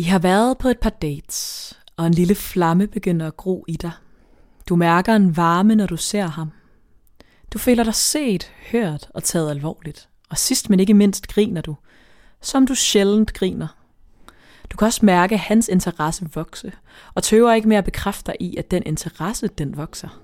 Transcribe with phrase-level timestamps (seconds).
[0.00, 3.76] I har været på et par dates, og en lille flamme begynder at gro i
[3.76, 3.90] dig.
[4.68, 6.50] Du mærker en varme, når du ser ham.
[7.52, 10.08] Du føler dig set, hørt og taget alvorligt.
[10.30, 11.76] Og sidst men ikke mindst griner du,
[12.40, 13.68] som du sjældent griner.
[14.70, 16.72] Du kan også mærke hans interesse vokse,
[17.14, 20.22] og tøver ikke med at bekræfte dig i, at den interesse, den vokser.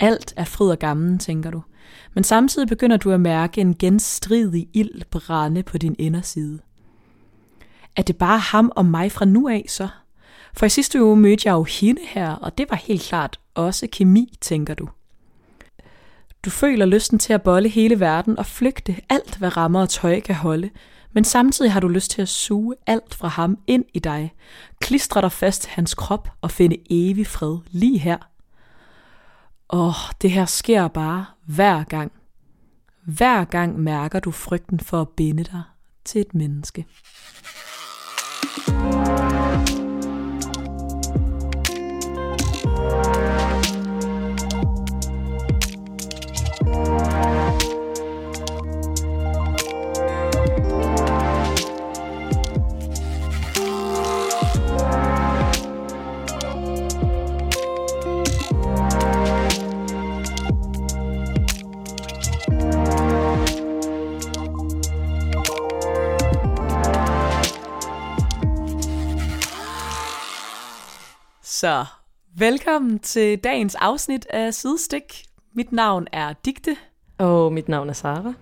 [0.00, 1.62] Alt er fryd og gammel, tænker du,
[2.14, 6.58] men samtidig begynder du at mærke en genstridig ild brænde på din inderside.
[7.96, 9.88] Er det bare ham og mig fra nu af så?
[10.54, 13.88] For i sidste uge mødte jeg jo hende her, og det var helt klart også
[13.92, 14.88] kemi, tænker du.
[16.44, 20.20] Du føler lysten til at bolle hele verden og flygte alt, hvad rammer og tøj
[20.20, 20.70] kan holde,
[21.12, 24.32] men samtidig har du lyst til at suge alt fra ham ind i dig,
[24.80, 28.18] klistre dig fast til hans krop og finde evig fred lige her.
[29.70, 32.12] Åh, det her sker bare hver gang.
[33.04, 35.62] Hver gang mærker du frygten for at binde dig
[36.04, 36.86] til et menneske.
[38.52, 39.79] Thank you.
[71.60, 71.84] Så
[72.36, 75.24] velkommen til dagens afsnit af Sidestik.
[75.54, 76.76] Mit navn er Digte.
[77.18, 78.32] Og mit navn er Sara.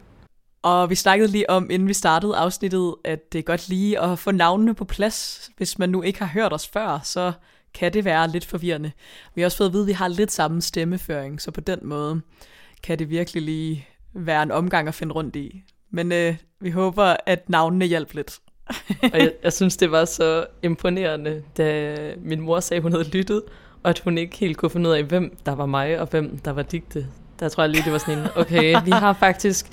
[0.62, 4.18] Og vi snakkede lige om, inden vi startede afsnittet, at det er godt lige at
[4.18, 5.50] få navnene på plads.
[5.56, 7.32] Hvis man nu ikke har hørt os før, så
[7.74, 8.92] kan det være lidt forvirrende.
[9.34, 11.78] Vi har også fået at vide, at vi har lidt samme stemmeføring, så på den
[11.82, 12.20] måde
[12.82, 15.62] kan det virkelig lige være en omgang at finde rundt i.
[15.90, 18.38] Men øh, vi håber, at navnene hjælper lidt.
[19.12, 23.42] og jeg, jeg synes, det var så imponerende, da min mor sagde, hun havde lyttet,
[23.82, 26.38] og at hun ikke helt kunne finde ud af, hvem der var mig, og hvem
[26.38, 27.06] der var digte.
[27.40, 29.66] Der tror jeg lige, det var sådan en, okay, vi har faktisk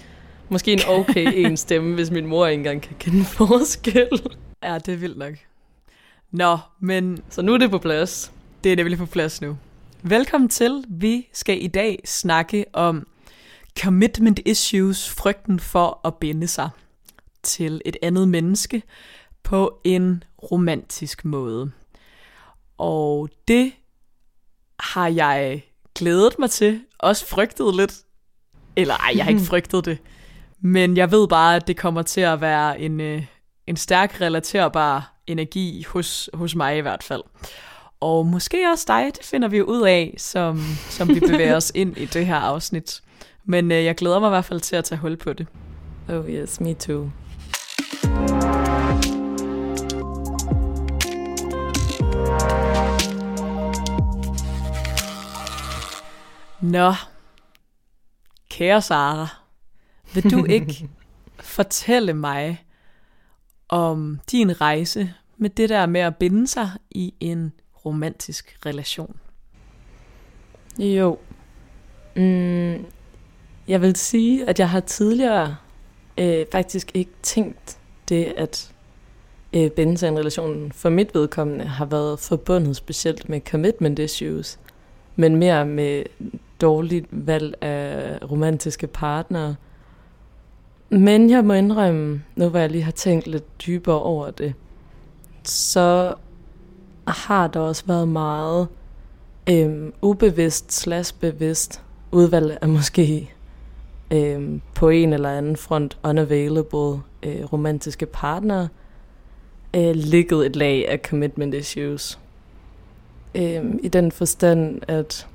[0.50, 4.22] måske en okay en stemme, hvis min mor ikke engang kan kende forskel.
[4.64, 5.34] Ja, det er vildt nok.
[6.32, 7.24] Nå, men...
[7.30, 8.32] Så nu er det på plads.
[8.64, 9.58] Det er nemlig på plads nu.
[10.02, 10.84] Velkommen til.
[10.90, 13.08] Vi skal i dag snakke om
[13.80, 16.70] commitment issues, frygten for at binde sig
[17.46, 18.84] til et andet menneske
[19.44, 21.72] på en romantisk måde.
[22.78, 23.72] Og det
[24.80, 25.64] har jeg
[25.96, 27.94] glædet mig til, også frygtet lidt.
[28.76, 29.98] Eller ej, jeg har ikke frygtet det.
[30.60, 33.26] Men jeg ved bare, at det kommer til at være en, øh,
[33.68, 37.24] en stærk relaterbar energi hos, hos mig i hvert fald.
[38.00, 41.98] Og måske også dig, det finder vi ud af, som, som vi bevæger os ind
[41.98, 43.02] i det her afsnit.
[43.46, 45.48] Men øh, jeg glæder mig i hvert fald til at tage hul på det.
[46.10, 47.10] Oh yes, me too.
[56.72, 56.94] Nå,
[58.50, 59.28] kære Sara,
[60.14, 60.90] vil du ikke
[61.40, 62.66] fortælle mig
[63.70, 67.54] om din rejse med det der med at binde sig i en
[67.86, 69.16] romantisk relation?
[70.80, 71.20] Jo.
[72.16, 72.86] Mm,
[73.68, 75.56] jeg vil sige, at jeg har tidligere
[76.18, 77.78] øh, faktisk ikke tænkt
[78.10, 78.74] det, at
[79.54, 84.00] øh, binde sig i en relation for mit vedkommende har været forbundet specielt med commitment
[84.00, 84.60] issues,
[85.16, 86.04] men mere med
[86.62, 89.56] dårligt valg af romantiske partnere.
[90.90, 94.54] Men jeg må indrømme, nu hvor jeg lige har tænkt lidt dybere over det,
[95.44, 96.14] så
[97.08, 98.68] har der også været meget
[99.50, 103.34] øhm, ubevidst slash bevidst udvalg af måske
[104.12, 108.68] øhm, på en eller anden front unavailable øh, romantiske partnere
[109.76, 112.20] øh, ligget et lag af commitment issues.
[113.36, 115.28] Øhm, I den forstand, at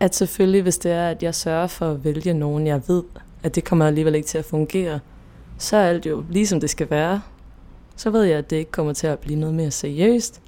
[0.00, 3.02] at selvfølgelig, hvis det er, at jeg sørger for at vælge nogen, jeg ved,
[3.42, 5.00] at det kommer alligevel ikke til at fungere,
[5.58, 7.20] så er alt jo ligesom det skal være.
[7.96, 10.40] Så ved jeg, at det ikke kommer til at blive noget mere seriøst.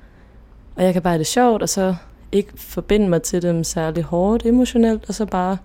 [0.76, 1.94] Og jeg kan bare have det sjovt, og så
[2.32, 5.58] ikke forbinde mig til dem særlig hårdt emotionelt, og så bare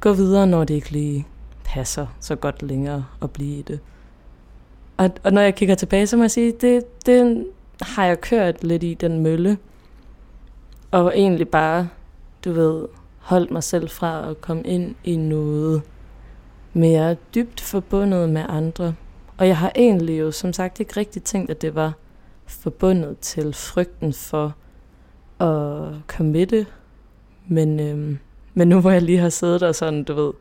[0.00, 1.26] gå videre, når det ikke lige
[1.64, 3.80] passer så godt længere at blive i det.
[4.96, 7.46] Og, og når jeg kigger tilbage, så må jeg sige, det, det
[7.82, 9.58] har jeg kørt lidt i den mølle.
[10.90, 11.88] Og egentlig bare
[12.46, 12.88] du ved,
[13.18, 15.82] holdt mig selv fra at komme ind i noget
[16.72, 18.94] mere dybt forbundet med andre.
[19.36, 21.92] Og jeg har egentlig jo som sagt ikke rigtig tænkt, at det var
[22.46, 24.56] forbundet til frygten for
[25.40, 26.66] at committe.
[27.48, 28.18] Men, øhm,
[28.54, 30.32] men nu hvor jeg lige har siddet og sådan, du ved,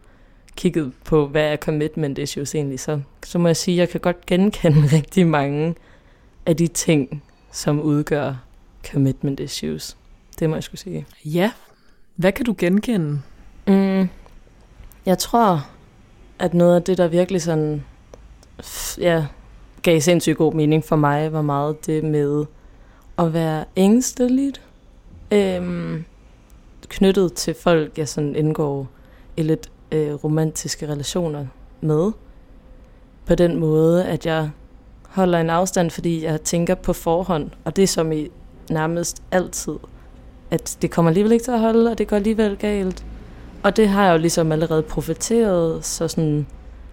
[0.55, 3.99] kigget på, hvad er commitment issues egentlig, så, så må jeg sige, at jeg kan
[3.99, 5.75] godt genkende rigtig mange
[6.45, 8.35] af de ting, som udgør
[8.91, 9.97] commitment issues.
[10.39, 11.05] Det må jeg skulle sige.
[11.25, 11.51] Ja.
[12.15, 13.21] Hvad kan du genkende?
[13.67, 14.09] Mm,
[15.05, 15.67] jeg tror,
[16.39, 17.83] at noget af det, der virkelig sådan,
[18.97, 19.25] ja,
[19.81, 22.45] gav sindssygt god mening for mig, var meget det med
[23.17, 24.61] at være ængsteligt.
[25.31, 26.05] Øhm,
[26.87, 28.87] knyttet til folk, jeg sådan indgår
[29.37, 31.45] i lidt øh, romantiske relationer
[31.81, 32.11] med.
[33.25, 34.49] På den måde, at jeg
[35.09, 38.27] holder en afstand, fordi jeg tænker på forhånd, og det er som i
[38.69, 39.75] nærmest altid,
[40.55, 43.05] at det kommer alligevel ikke til at holde, og det går alligevel galt.
[43.63, 46.47] Og det har jeg jo ligesom allerede profiteret, så sådan,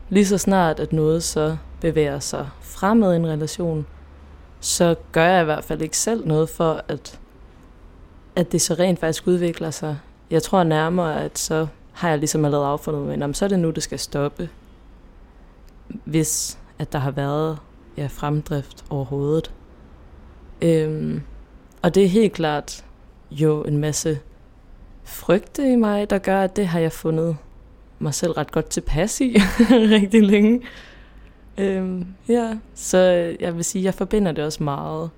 [0.08, 3.86] lige så snart, at noget så bevæger sig fremad i en relation,
[4.60, 7.18] så gør jeg i hvert fald ikke selv noget for, at,
[8.36, 9.98] at det så rent faktisk udvikler sig.
[10.30, 13.70] Jeg tror nærmere, at så har jeg ligesom allerede affundet mig, så er det nu,
[13.70, 14.48] det skal stoppe.
[16.04, 17.58] Hvis at der har været
[17.96, 19.50] ja, fremdrift overhovedet.
[20.62, 21.22] Øhm,
[21.82, 22.84] og det er helt klart
[23.32, 24.20] jo en masse
[25.04, 27.36] frygte i mig, der gør, at det har jeg fundet
[27.98, 29.36] mig selv ret godt tilpas i
[29.96, 30.62] rigtig længe.
[31.58, 32.98] Øhm, ja, så
[33.40, 35.10] jeg vil sige, jeg forbinder det også meget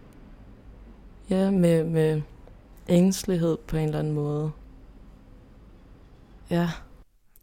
[1.31, 2.23] ja, med, med
[2.89, 4.51] ængstelighed på en eller anden måde.
[6.51, 6.71] Ja.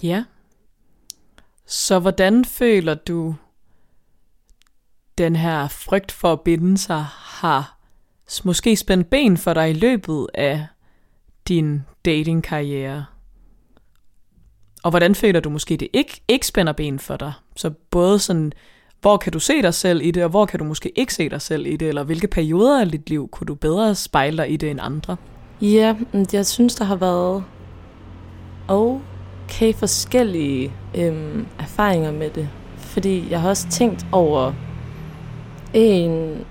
[0.04, 0.24] Ja.
[1.66, 3.36] Så hvordan føler du,
[5.18, 7.81] den her frygt for at binde sig har
[8.44, 10.66] måske spændt ben for dig i løbet af
[11.48, 13.06] din datingkarriere?
[14.84, 17.34] Og hvordan føler du måske, det ikke, ikke spænder ben for dig?
[17.56, 18.52] Så både sådan,
[19.02, 21.30] hvor kan du se dig selv i det, og hvor kan du måske ikke se
[21.30, 24.52] dig selv i det, eller hvilke perioder af dit liv kunne du bedre spejle dig
[24.52, 25.18] i det end andre?
[25.62, 25.96] Ja,
[26.34, 27.44] jeg synes, der har været
[28.68, 32.50] okay forskellige øhm, erfaringer med det.
[32.78, 34.54] Fordi jeg har også tænkt over
[35.74, 36.46] en,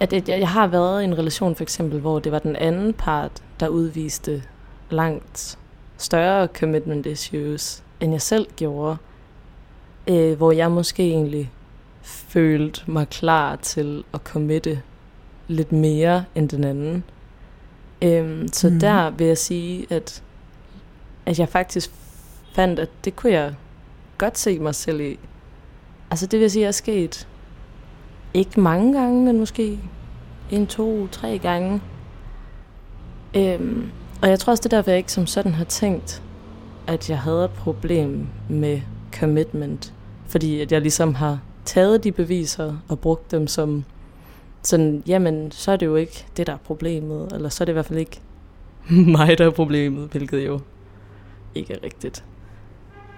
[0.00, 2.92] at jeg, jeg har været i en relation for eksempel, hvor det var den anden
[2.92, 4.42] part, der udviste
[4.90, 5.58] langt
[5.96, 8.96] større commitment issues, end jeg selv gjorde.
[10.08, 11.52] Øh, hvor jeg måske egentlig
[12.02, 14.82] følte mig klar til at committe
[15.48, 17.04] lidt mere end den anden.
[18.02, 18.80] Øhm, så mm.
[18.80, 20.22] der vil jeg sige, at,
[21.26, 21.90] at jeg faktisk
[22.52, 23.54] fandt, at det kunne jeg
[24.18, 25.18] godt se mig selv i.
[26.10, 27.28] Altså det vil sige, at jeg er sket
[28.34, 29.78] ikke mange gange, men måske
[30.50, 31.80] en, to, tre gange.
[33.36, 33.90] Øhm,
[34.22, 36.22] og jeg tror også, det der, jeg ikke som sådan har tænkt,
[36.86, 38.80] at jeg havde et problem med
[39.14, 39.94] commitment.
[40.26, 43.84] Fordi at jeg ligesom har taget de beviser og brugt dem som
[44.62, 47.32] sådan, jamen, så er det jo ikke det, der er problemet.
[47.32, 48.20] Eller så er det i hvert fald ikke
[49.16, 50.60] mig, der er problemet, hvilket jo
[51.54, 52.24] ikke er rigtigt.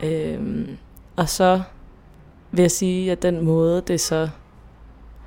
[0.04, 0.76] Øhm,
[1.16, 1.62] og så
[2.50, 4.28] vil jeg sige, at den måde, det så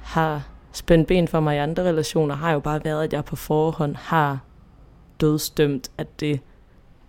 [0.05, 3.35] har spændt ben for mig i andre relationer, har jo bare været, at jeg på
[3.35, 4.39] forhånd har
[5.21, 6.39] dødstømt, at det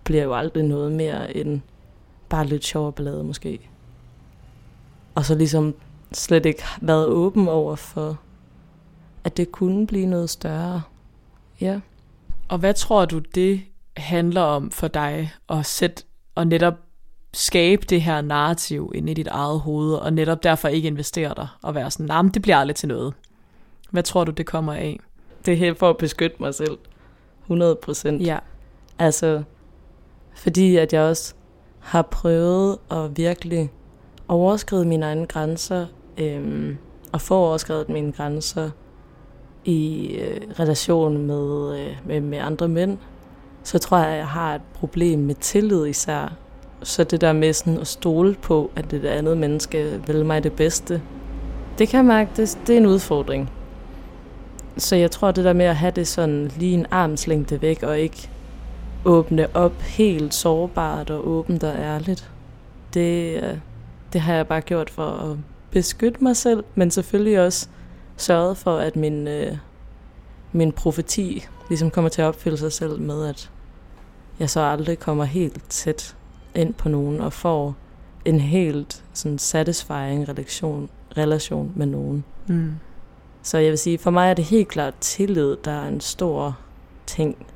[0.04, 1.60] bliver jo aldrig noget mere end
[2.28, 3.70] bare lidt sjov ballade måske.
[5.14, 5.74] Og så ligesom
[6.12, 8.18] slet ikke været åben over for,
[9.24, 10.82] at det kunne blive noget større.
[11.60, 11.80] Ja.
[12.48, 13.62] Og hvad tror du, det
[13.96, 16.02] handler om for dig at sætte
[16.34, 16.74] og netop
[17.36, 21.48] skabe det her narrativ ind i dit eget hoved, og netop derfor ikke investere dig
[21.62, 23.14] og være sådan, nej, nah, det bliver aldrig til noget.
[23.90, 25.00] Hvad tror du, det kommer af?
[25.46, 26.78] Det er helt for at beskytte mig selv.
[27.42, 28.26] 100 procent.
[28.26, 28.38] Ja.
[28.98, 29.42] Altså,
[30.34, 31.34] fordi at jeg også
[31.80, 33.70] har prøvet at virkelig
[34.28, 35.86] overskride mine egne grænser,
[36.18, 36.78] øhm,
[37.12, 38.70] og få overskrevet mine grænser
[39.64, 42.98] i øh, relation med, øh, med, med andre mænd,
[43.62, 46.36] så tror jeg, at jeg har et problem med tillid især.
[46.82, 50.52] Så det der med sådan at stole på, at det andet menneske vil mig det
[50.52, 51.02] bedste,
[51.78, 53.50] det kan jeg mærke, det, det er en udfordring.
[54.76, 57.98] Så jeg tror, det der med at have det sådan lige en armslængde væk, og
[57.98, 58.30] ikke
[59.04, 62.30] åbne op helt sårbart og åbent og ærligt,
[62.94, 63.58] det, øh,
[64.12, 65.36] det har jeg bare gjort for at
[65.70, 67.68] beskytte mig selv, men selvfølgelig også
[68.16, 69.56] sørget for, at min, øh,
[70.52, 73.50] min profeti ligesom kommer til at opfylde sig selv med, at
[74.38, 76.16] jeg så aldrig kommer helt tæt
[76.56, 77.76] ind på nogen og får
[78.24, 82.24] en helt sådan satisfying relation, relation med nogen.
[82.46, 82.72] Mm.
[83.42, 86.58] Så jeg vil sige, for mig er det helt klart tillid, der er en stor
[87.06, 87.46] ting.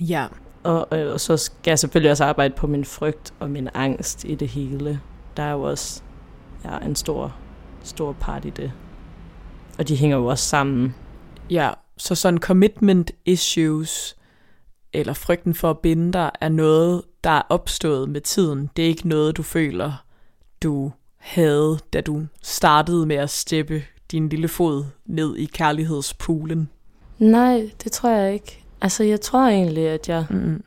[0.00, 0.26] Ja.
[0.62, 4.34] Og, og så skal jeg selvfølgelig også arbejde på min frygt og min angst i
[4.34, 5.00] det hele.
[5.36, 6.02] Der er jo også
[6.64, 7.36] ja, en stor,
[7.82, 8.72] stor part i det.
[9.78, 10.94] Og de hænger jo også sammen.
[11.50, 14.16] Ja, så sådan commitment issues,
[14.92, 18.70] eller frygten for at binde dig, er noget, der er opstået med tiden.
[18.76, 20.04] Det er ikke noget, du føler,
[20.62, 26.68] du havde, da du startede med at steppe din lille fod ned i kærlighedspoolen?
[27.18, 28.64] Nej, det tror jeg ikke.
[28.80, 30.26] Altså, jeg tror egentlig, at jeg...
[30.30, 30.64] Mm.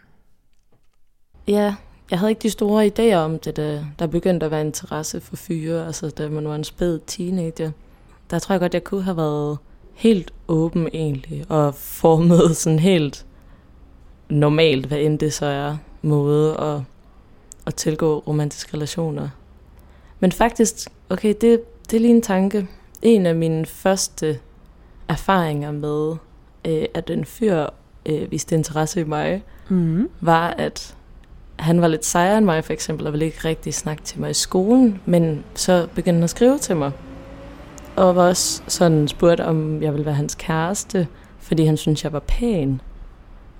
[1.48, 1.76] Ja,
[2.12, 5.36] jeg havde ikke de store idéer om det, da der begyndte at være interesse for
[5.36, 7.72] fyre, altså da man var en spæd teenager.
[8.30, 9.58] Der tror jeg godt, jeg kunne have været
[9.94, 13.26] helt åben egentlig, og formet sådan helt
[14.30, 16.82] normalt, hvad end det så er, måde at,
[17.68, 19.30] at tilgå romantiske relationer.
[20.20, 22.68] Men faktisk, okay, det, det er lige en tanke.
[23.02, 24.40] En af mine første
[25.08, 26.16] erfaringer med,
[26.66, 27.66] øh, at en fyr
[28.06, 30.10] øh, viste interesse i mig, Mm.
[30.22, 30.96] var, at
[31.56, 34.30] han var lidt sejere end mig, for eksempel, og ville ikke rigtig snakke til mig
[34.30, 36.92] i skolen, men så begyndte han at skrive til mig.
[37.96, 41.08] Og var også sådan spurgt, om jeg ville være hans kæreste,
[41.40, 42.82] fordi han syntes, jeg var pæn.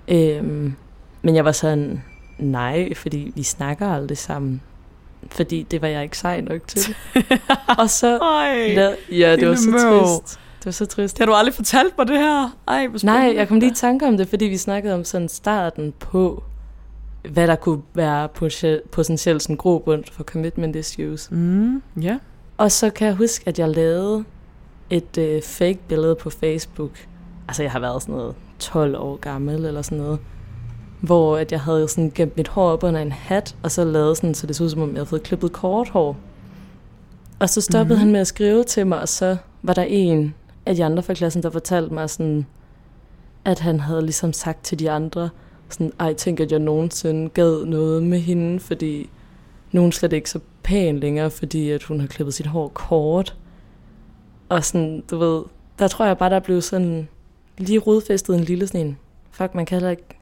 [0.08, 0.74] Øhm,
[1.22, 2.04] men jeg var sådan,
[2.38, 4.62] nej, fordi vi snakker aldrig sammen.
[5.30, 6.94] Fordi det var jeg ikke sej nok til.
[7.78, 8.18] og så...
[8.18, 10.00] Ej, La- ja, det var så møv.
[10.02, 10.40] trist.
[10.58, 11.16] Det var så trist.
[11.16, 12.56] det har du aldrig fortalt mig det her.
[12.68, 15.92] Ej, Nej, jeg kom lige i tanke om det, fordi vi snakkede om sådan starten
[15.98, 16.42] på,
[17.30, 18.28] hvad der kunne være
[18.92, 21.30] potentielt- sådan grobund for commitment issues.
[21.30, 22.18] Mm, ja.
[22.56, 24.24] Og så kan jeg huske, at jeg lavede
[24.90, 26.90] et øh, fake billede på Facebook.
[27.48, 30.18] Altså, jeg har været sådan noget 12 år gammel eller sådan noget.
[31.00, 34.16] Hvor at jeg havde sådan gemt mit hår op under en hat, og så lavet
[34.16, 36.16] sådan, så det så ud som om, jeg havde fået klippet kort hår.
[37.38, 37.88] Og så stoppede Mhm.
[37.88, 38.00] mm-hmm.
[38.00, 40.34] han med at skrive til mig, og så var der en
[40.66, 42.46] af de andre fra klassen, der fortalte mig sådan,
[43.44, 45.28] at han havde ligesom sagt til de andre,
[45.68, 49.10] sådan, ej, tænk, at jeg nogensinde gad noget med hende, fordi
[49.72, 52.68] nu er hun slet ikke så pæn længere, fordi at hun har klippet sit hår
[52.68, 53.36] kort.
[54.48, 55.42] Og sådan, du ved,
[55.78, 57.08] der tror jeg bare, der blev sådan
[57.58, 58.98] lige rodfæstet en lille sådan en,
[59.30, 60.15] fuck, man kan heller ikke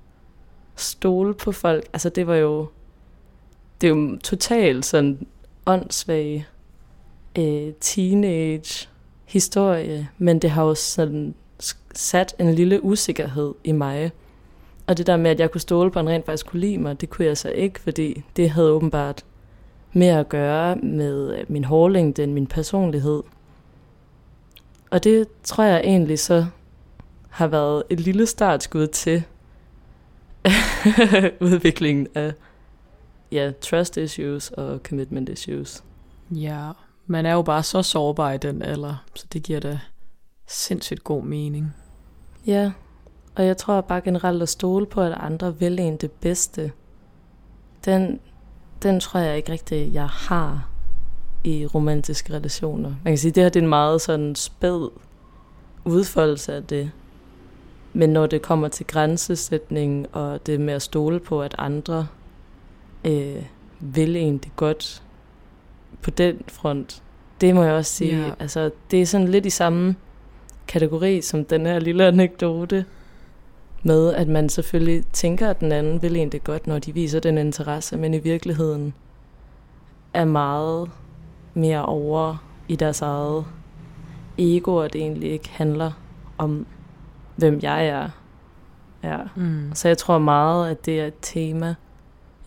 [0.77, 1.85] stole på folk.
[1.93, 2.67] Altså, det var jo,
[3.81, 5.27] det er jo totalt sådan
[5.67, 6.47] åndssvag
[7.39, 8.89] øh, teenage
[9.25, 11.35] historie, men det har jo sådan
[11.95, 14.13] sat en lille usikkerhed i mig.
[14.87, 16.79] Og det der med, at jeg kunne stole på, at han rent faktisk kunne lide
[16.79, 19.25] mig, det kunne jeg så ikke, fordi det havde åbenbart
[19.93, 23.23] mere at gøre med øh, min hårlængde end min personlighed.
[24.91, 26.47] Og det tror jeg egentlig så
[27.29, 29.23] har været et lille startskud til
[31.47, 32.33] udviklingen af
[33.33, 35.85] ja, trust issues og commitment issues.
[36.31, 36.71] Ja,
[37.07, 39.81] man er jo bare så sårbar i den alder, så det giver da
[40.47, 41.75] sindssygt god mening.
[42.47, 42.73] Ja,
[43.35, 46.73] og jeg tror bare generelt at stole på, at andre vil en det bedste,
[47.85, 48.21] den,
[48.83, 50.69] den tror jeg ikke rigtig, jeg har
[51.45, 52.89] i romantiske relationer.
[52.89, 54.91] Man kan sige, at det her det er en meget sådan spæd
[55.85, 56.91] udfoldelse af det.
[57.95, 62.07] Men når det kommer til grænsesætning og det med at stole på, at andre
[63.05, 63.43] øh,
[63.81, 65.03] vil en det godt
[66.03, 67.03] på den front,
[67.41, 68.19] det må jeg også sige.
[68.19, 68.31] Ja.
[68.39, 69.97] Altså, det er sådan lidt i samme
[70.69, 72.85] kategori som den her lille anekdote
[73.83, 77.21] med, at man selvfølgelig tænker, at den anden vil en det godt, når de viser
[77.21, 78.95] den interesse, men i virkeligheden
[80.15, 80.91] er meget
[81.55, 83.45] mere over i deres eget
[84.39, 85.93] ego, og det egentlig ikke handler
[86.39, 86.67] om,
[87.37, 88.09] hvem jeg er.
[89.03, 89.19] Ja.
[89.37, 89.71] Mm.
[89.75, 91.75] Så jeg tror meget, at det er et tema,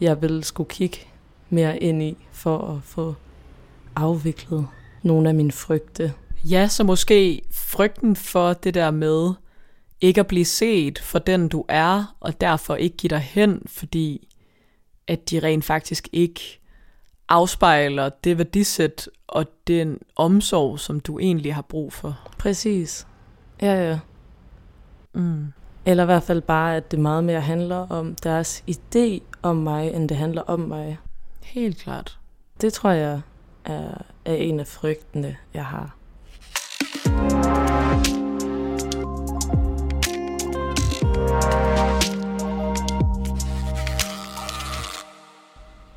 [0.02, 0.98] jeg vil skulle kigge
[1.50, 3.16] mere ind i, for at få
[3.96, 4.68] afviklet
[5.04, 6.14] nogle af mine frygte.
[6.44, 9.34] Ja, så måske frygten for det der med
[10.02, 14.28] ikke at blive set for den du er, og derfor ikke give dig hen, fordi
[15.08, 16.60] at de rent faktisk ikke
[17.30, 22.20] afspejler det værdisæt og den omsorg, som du egentlig har brug for.
[22.38, 23.08] Præcis.
[23.62, 24.00] Ja, ja.
[25.18, 25.54] Mm.
[25.86, 29.94] Eller i hvert fald bare, at det meget mere handler om deres idé om mig,
[29.94, 30.98] end det handler om mig.
[31.44, 32.20] Helt klart.
[32.62, 33.22] Det tror jeg
[33.66, 35.96] er, er en af frygtene, jeg har.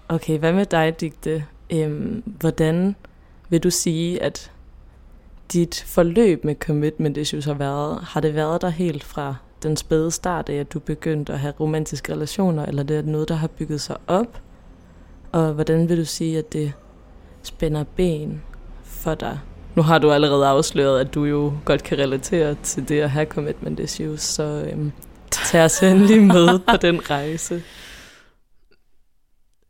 [0.08, 1.44] Okay, hvad med dig, Digte?
[1.72, 2.96] Øhm, hvordan
[3.48, 4.52] vil du sige, at
[5.52, 8.00] dit forløb med commitment issues har været?
[8.02, 11.54] Har det været der helt fra den spæde start af, at du begyndte at have
[11.60, 14.40] romantiske relationer, eller det er noget, der har bygget sig op?
[15.32, 16.72] Og hvordan vil du sige, at det
[17.42, 18.42] spænder ben
[18.84, 19.38] for dig?
[19.74, 23.26] Nu har du allerede afsløret, at du jo godt kan relatere til det at have
[23.26, 24.92] commitment issues, så øhm,
[25.30, 27.62] tag os endelig med på den rejse.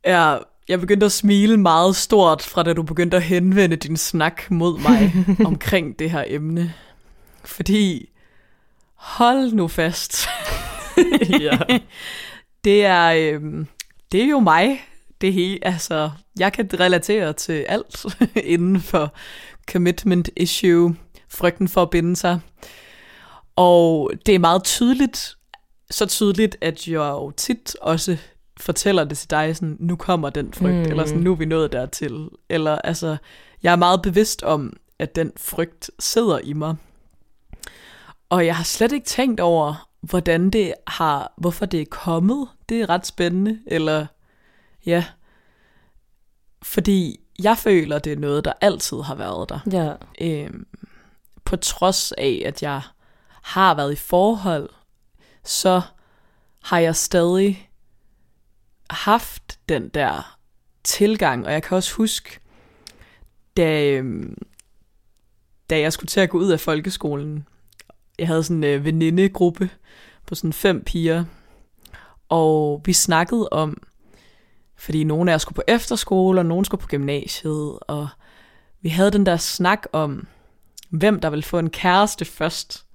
[0.06, 0.36] Ja,
[0.70, 4.78] jeg begyndte at smile meget stort, fra da du begyndte at henvende din snak mod
[4.78, 5.12] mig
[5.50, 6.74] omkring det her emne.
[7.44, 8.08] Fordi,
[8.94, 10.28] hold nu fast.
[11.40, 11.58] ja.
[12.64, 13.66] Det er, øhm,
[14.12, 14.80] det er jo mig,
[15.20, 15.58] det hele.
[15.62, 18.06] Altså, jeg kan relatere til alt
[18.54, 19.14] inden for
[19.70, 20.96] commitment issue
[21.28, 22.40] frygten for at binde sig.
[23.56, 25.36] Og det er meget tydeligt,
[25.90, 28.16] så tydeligt, at jeg jo tit også
[28.62, 30.82] fortæller det til dig, sådan, nu kommer den frygt, mm.
[30.82, 32.28] eller sådan, nu er vi nået dertil.
[32.48, 33.16] Eller altså,
[33.62, 36.76] jeg er meget bevidst om, at den frygt sidder i mig.
[38.28, 42.48] Og jeg har slet ikke tænkt over, hvordan det har, hvorfor det er kommet.
[42.68, 44.06] Det er ret spændende, eller
[44.86, 45.04] ja,
[46.62, 49.58] fordi jeg føler, det er noget, der altid har været der.
[49.72, 49.94] Ja.
[50.20, 50.66] Øhm,
[51.44, 52.82] på trods af, at jeg
[53.42, 54.70] har været i forhold,
[55.44, 55.80] så
[56.62, 57.69] har jeg stadig
[58.90, 60.38] haft den der
[60.84, 62.40] tilgang, og jeg kan også huske,
[63.56, 64.36] da, øh,
[65.70, 67.46] da jeg skulle til at gå ud af folkeskolen,
[68.18, 69.70] jeg havde sådan en øh, venindegruppe
[70.26, 71.24] på sådan fem piger,
[72.28, 73.82] og vi snakkede om,
[74.76, 78.08] fordi nogle af os skulle på efterskole, og nogle skulle på gymnasiet, og
[78.80, 80.26] vi havde den der snak om,
[80.90, 82.86] hvem der ville få en kæreste først,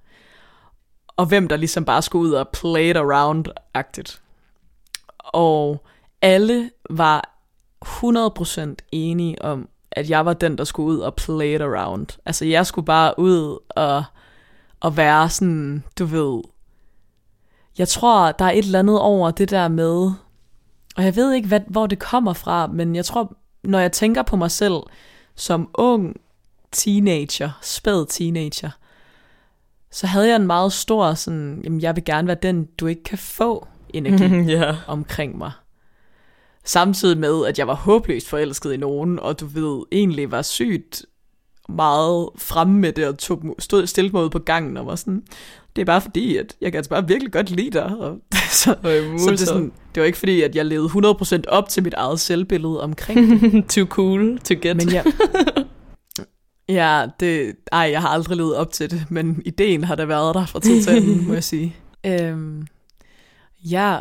[1.06, 4.20] og hvem der ligesom bare skulle ud og play it around-agtigt.
[5.32, 5.86] Og
[6.22, 7.38] alle var
[7.84, 12.06] 100% enige om, at jeg var den, der skulle ud og play it around.
[12.26, 14.04] Altså jeg skulle bare ud og,
[14.80, 16.42] og være sådan, du ved,
[17.78, 20.12] jeg tror, der er et eller andet over det der med,
[20.96, 24.22] og jeg ved ikke, hvad, hvor det kommer fra, men jeg tror, når jeg tænker
[24.22, 24.82] på mig selv
[25.34, 26.16] som ung
[26.72, 28.70] teenager, spæd teenager,
[29.90, 33.02] så havde jeg en meget stor sådan, jamen jeg vil gerne være den, du ikke
[33.02, 34.76] kan få energi ja.
[34.86, 35.50] omkring mig.
[36.64, 41.04] Samtidig med, at jeg var håbløst forelsket i nogen, og du ved, egentlig var sygt
[41.68, 45.22] meget fremme med det, og tog, stod stille mod på gangen, og var sådan,
[45.76, 47.84] det er bare fordi, at jeg kan altså bare virkelig godt lide dig.
[47.84, 48.18] Og,
[48.62, 48.76] så,
[49.18, 52.20] så det, sådan, det var ikke fordi, at jeg levede 100% op til mit eget
[52.20, 53.64] selvbillede omkring det.
[53.74, 54.76] Too cool to get.
[54.76, 55.02] Men ja,
[56.68, 60.34] ja det, ej, jeg har aldrig levet op til det, men ideen har da været
[60.34, 61.76] der fra tid til anden, må jeg sige.
[62.06, 62.66] Øhm,
[63.70, 63.98] ja,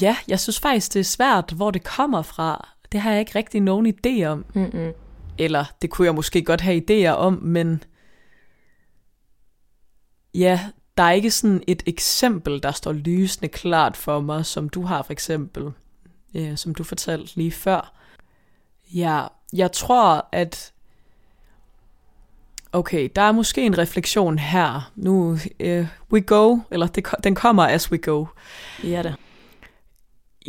[0.00, 2.68] ja, jeg synes faktisk, det er svært, hvor det kommer fra.
[2.92, 4.44] Det har jeg ikke rigtig nogen idé om.
[4.54, 4.92] Mm-mm.
[5.38, 7.84] Eller det kunne jeg måske godt have idéer om, men
[10.34, 10.60] ja,
[10.96, 15.02] der er ikke sådan et eksempel, der står lysende klart for mig, som du har
[15.02, 15.72] for eksempel,
[16.34, 17.94] ja, som du fortalte lige før.
[18.94, 20.72] Ja, jeg tror, at
[22.72, 24.92] okay, der er måske en refleksion her.
[24.96, 28.26] Nu, uh, we go, eller det, den kommer as we go.
[28.84, 29.14] Ja da.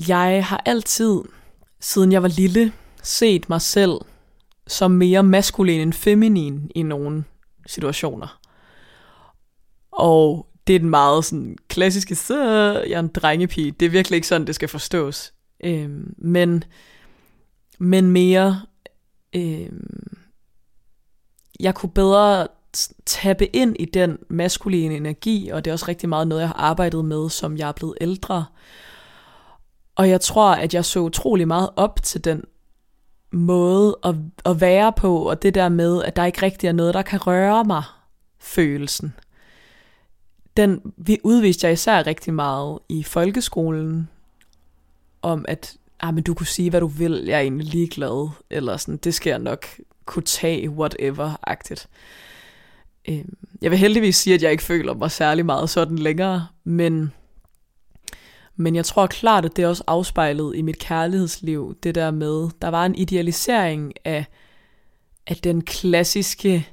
[0.08, 1.22] Jeg har altid,
[1.80, 4.00] siden jeg var lille, set mig selv
[4.68, 7.24] som mere maskulin end feminin i nogle
[7.68, 8.40] situationer.
[9.92, 12.38] Og det er den meget sådan klassiske, så
[12.88, 13.72] jeg er en drengepige.
[13.72, 15.34] Det er virkelig ikke sådan, det skal forstås.
[15.64, 16.64] Øhm, men,
[17.80, 18.62] men mere,
[19.36, 20.18] øhm,
[21.64, 22.48] jeg kunne bedre
[23.06, 26.56] tappe ind i den maskuline energi, og det er også rigtig meget noget, jeg har
[26.56, 28.46] arbejdet med, som jeg er blevet ældre.
[29.96, 32.44] Og jeg tror, at jeg så utrolig meget op til den
[33.32, 36.94] måde at, at være på, og det der med, at der ikke rigtig er noget,
[36.94, 37.84] der kan røre mig,
[38.40, 39.14] følelsen
[40.58, 44.10] den vi udviste jeg især rigtig meget i folkeskolen,
[45.22, 48.78] om at ah, men du kunne sige, hvad du vil, jeg er egentlig ligeglad, eller
[48.78, 49.66] sådan, det skal jeg nok
[50.06, 51.88] kunne tage, whatever-agtigt.
[53.10, 57.14] Øhm, jeg vil heldigvis sige, at jeg ikke føler mig særlig meget sådan længere, men,
[58.56, 62.50] men jeg tror klart, at det er også afspejlet i mit kærlighedsliv, det der med,
[62.62, 64.26] der var en idealisering af,
[65.28, 66.68] af den klassiske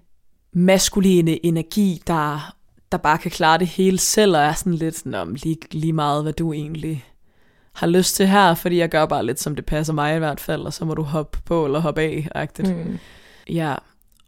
[0.53, 2.57] maskuline energi, der
[2.93, 5.93] der bare kan klare det hele selv, og er sådan lidt sådan om lige, lige
[5.93, 7.05] meget, hvad du egentlig
[7.73, 10.41] har lyst til her, fordi jeg gør bare lidt, som det passer mig i hvert
[10.41, 12.77] fald, og så må du hoppe på eller hoppe af, agtigt.
[12.77, 12.99] Mm.
[13.49, 13.75] Ja,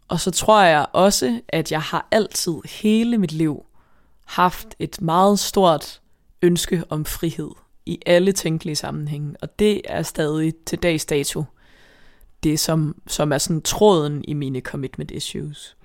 [0.07, 3.65] og så tror jeg også, at jeg har altid hele mit liv
[4.25, 6.01] haft et meget stort
[6.41, 7.51] ønske om frihed
[7.85, 11.43] i alle tænkelige sammenhænge, og det er stadig til dags dato
[12.43, 15.77] det, som, som er sådan tråden i mine commitment issues.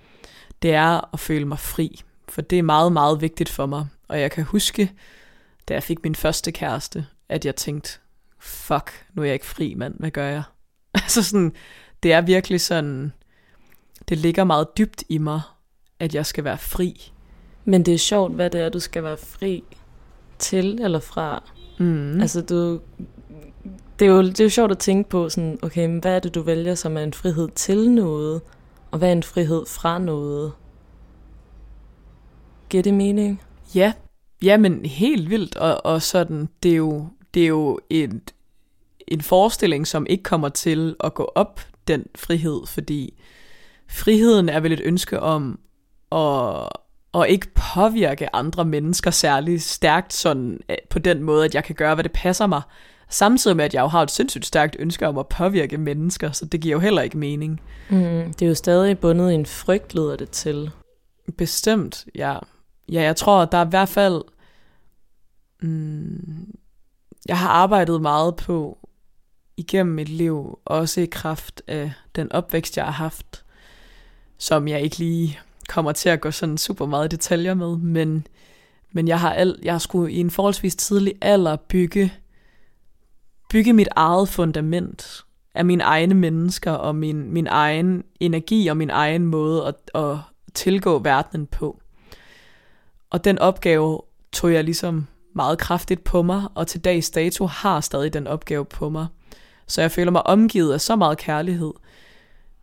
[0.62, 3.87] Det er at føle mig fri for det er meget, meget vigtigt for mig.
[4.09, 4.93] Og jeg kan huske,
[5.69, 7.99] da jeg fik min første kæreste, at jeg tænkte,
[8.38, 10.43] fuck, nu er jeg ikke fri, mand, hvad gør jeg?
[10.95, 11.53] altså sådan,
[12.03, 13.12] det er virkelig sådan,
[14.09, 15.41] det ligger meget dybt i mig,
[16.01, 17.13] at jeg skal være fri.
[17.65, 19.65] Men det er sjovt, hvad det er, du skal være fri
[20.39, 21.43] til eller fra.
[21.79, 22.21] Mm.
[22.21, 22.81] Altså, du,
[23.99, 26.35] det, er jo, det er jo sjovt at tænke på, sådan, okay, hvad er det,
[26.35, 28.41] du vælger som er en frihed til noget,
[28.91, 30.53] og hvad er en frihed fra noget?
[32.69, 33.43] Giver det mening?
[33.75, 33.93] Ja,
[34.43, 38.35] ja men helt vildt, og, og sådan, det er jo, det er jo et,
[39.09, 43.15] en forestilling, som ikke kommer til at gå op, den frihed, fordi
[43.88, 45.61] friheden er vel et ønske om
[46.11, 46.70] og,
[47.12, 51.74] og ikke påvirke andre mennesker særlig stærkt sådan, øh, på den måde, at jeg kan
[51.74, 52.62] gøre, hvad det passer mig.
[53.11, 56.44] Samtidig med, at jeg jo har et sindssygt stærkt ønske om at påvirke mennesker, så
[56.44, 57.61] det giver jo heller ikke mening.
[57.90, 60.70] Mm, det er jo stadig bundet i en frygt, lyder det til.
[61.38, 62.38] Bestemt, ja.
[62.92, 64.22] Ja, jeg tror, der er i hvert fald...
[65.62, 66.55] Mm,
[67.29, 68.88] jeg har arbejdet meget på
[69.57, 73.44] igennem mit liv, også i kraft af den opvækst, jeg har haft,
[74.38, 78.27] som jeg ikke lige kommer til at gå sådan super meget detaljer med, men,
[78.92, 82.12] men jeg har, al, jeg har skulle i en forholdsvis tidlig alder bygge,
[83.51, 85.24] bygge mit eget fundament
[85.55, 90.16] af mine egne mennesker og min, min egen energi og min egen måde at, at
[90.55, 91.81] tilgå verdenen på.
[93.11, 94.01] Og den opgave
[94.33, 98.64] tog jeg ligesom meget kraftigt på mig, og til dags dato har stadig den opgave
[98.64, 99.07] på mig.
[99.66, 101.72] Så jeg føler mig omgivet af så meget kærlighed.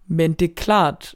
[0.08, 1.16] Men det er klart,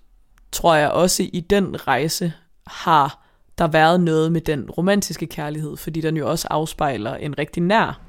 [0.52, 2.34] tror jeg også i den rejse
[2.68, 3.26] har
[3.58, 8.00] der været noget med den romantiske kærlighed, fordi den jo også afspejler en rigtig nær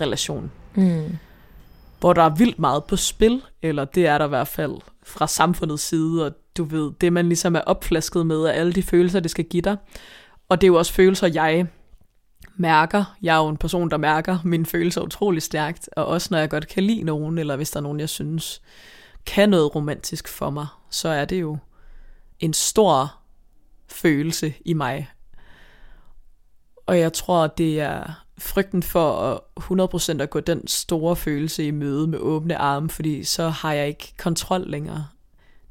[0.00, 0.50] relation.
[0.74, 1.16] Mm.
[2.00, 5.26] Hvor der er vildt meget på spil, eller det er der i hvert fald fra
[5.26, 9.20] samfundets side, og du ved, det man ligesom er opflasket med af alle de følelser,
[9.20, 9.76] det skal give dig.
[10.48, 11.66] Og det er jo også følelser, jeg
[12.56, 13.16] mærker.
[13.22, 16.50] Jeg er jo en person, der mærker mine følelser utrolig stærkt, og også når jeg
[16.50, 18.62] godt kan lide nogen, eller hvis der er nogen, jeg synes
[19.26, 21.58] kan noget romantisk for mig, så er det jo
[22.40, 23.14] en stor
[23.88, 25.10] følelse i mig.
[26.86, 29.40] Og jeg tror, det er frygten for at
[30.18, 33.88] 100% at gå den store følelse i møde med åbne arme, fordi så har jeg
[33.88, 35.06] ikke kontrol længere.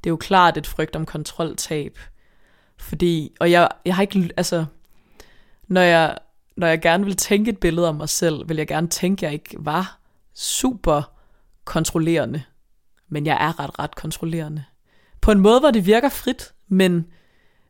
[0.04, 2.00] Det er jo klart et frygt om kontroltab.
[2.78, 4.66] Fordi, og jeg, jeg har ikke, altså,
[5.68, 6.18] når jeg,
[6.58, 9.32] når jeg gerne vil tænke et billede om mig selv, vil jeg gerne tænke, at
[9.32, 10.00] jeg ikke var
[10.34, 11.02] super
[11.66, 12.44] kontrollerende.
[13.10, 14.64] Men jeg er ret, ret kontrollerende.
[15.22, 17.06] På en måde, hvor det virker frit, men,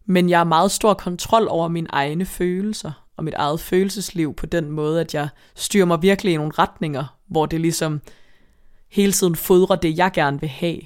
[0.05, 4.45] men jeg har meget stor kontrol over mine egne følelser og mit eget følelsesliv på
[4.45, 8.01] den måde, at jeg styrer mig virkelig i nogle retninger, hvor det ligesom
[8.91, 10.79] hele tiden fodrer det, jeg gerne vil have.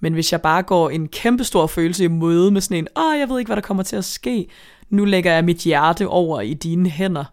[0.00, 3.18] Men hvis jeg bare går en kæmpe stor følelse i møde med sådan en, åh,
[3.18, 4.48] jeg ved ikke, hvad der kommer til at ske,
[4.90, 7.24] nu lægger jeg mit hjerte over i dine hænder,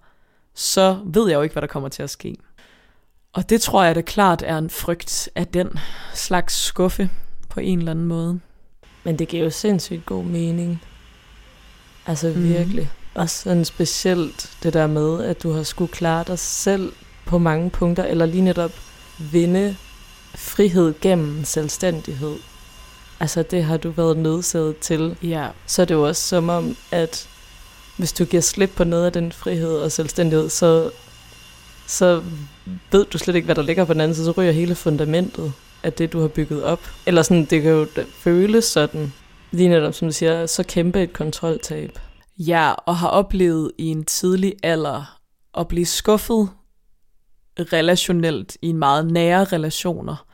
[0.56, 2.36] så ved jeg jo ikke, hvad der kommer til at ske.
[3.34, 5.80] Og det tror jeg da klart er en frygt af den
[6.14, 7.10] slags skuffe
[7.50, 8.40] på en eller anden måde.
[9.10, 10.82] Men det giver jo sindssygt god mening.
[12.06, 12.44] Altså mm.
[12.44, 12.92] virkelig.
[13.16, 16.92] Også sådan specielt det der med, at du har skulle klare dig selv
[17.26, 18.72] på mange punkter, eller lige netop
[19.18, 19.76] vinde
[20.36, 22.36] frihed gennem selvstændighed.
[23.20, 25.16] Altså det har du været nødsaget til.
[25.24, 25.48] Ja.
[25.66, 27.28] Så er det jo også som om, at
[27.98, 30.92] hvis du giver slip på noget af den frihed og selvstændighed, så,
[31.88, 32.24] så
[32.92, 35.54] ved du slet ikke, hvad der ligger på den anden side, så ryger hele fundamentet
[35.84, 36.80] af det, du har bygget op.
[37.06, 39.14] Eller sådan, det kan jo føles sådan,
[39.52, 42.00] lige netop som du siger, så kæmpe et kontroltab.
[42.38, 45.20] Ja, og har oplevet i en tidlig alder
[45.58, 46.50] at blive skuffet
[47.60, 50.26] relationelt i en meget nære relationer.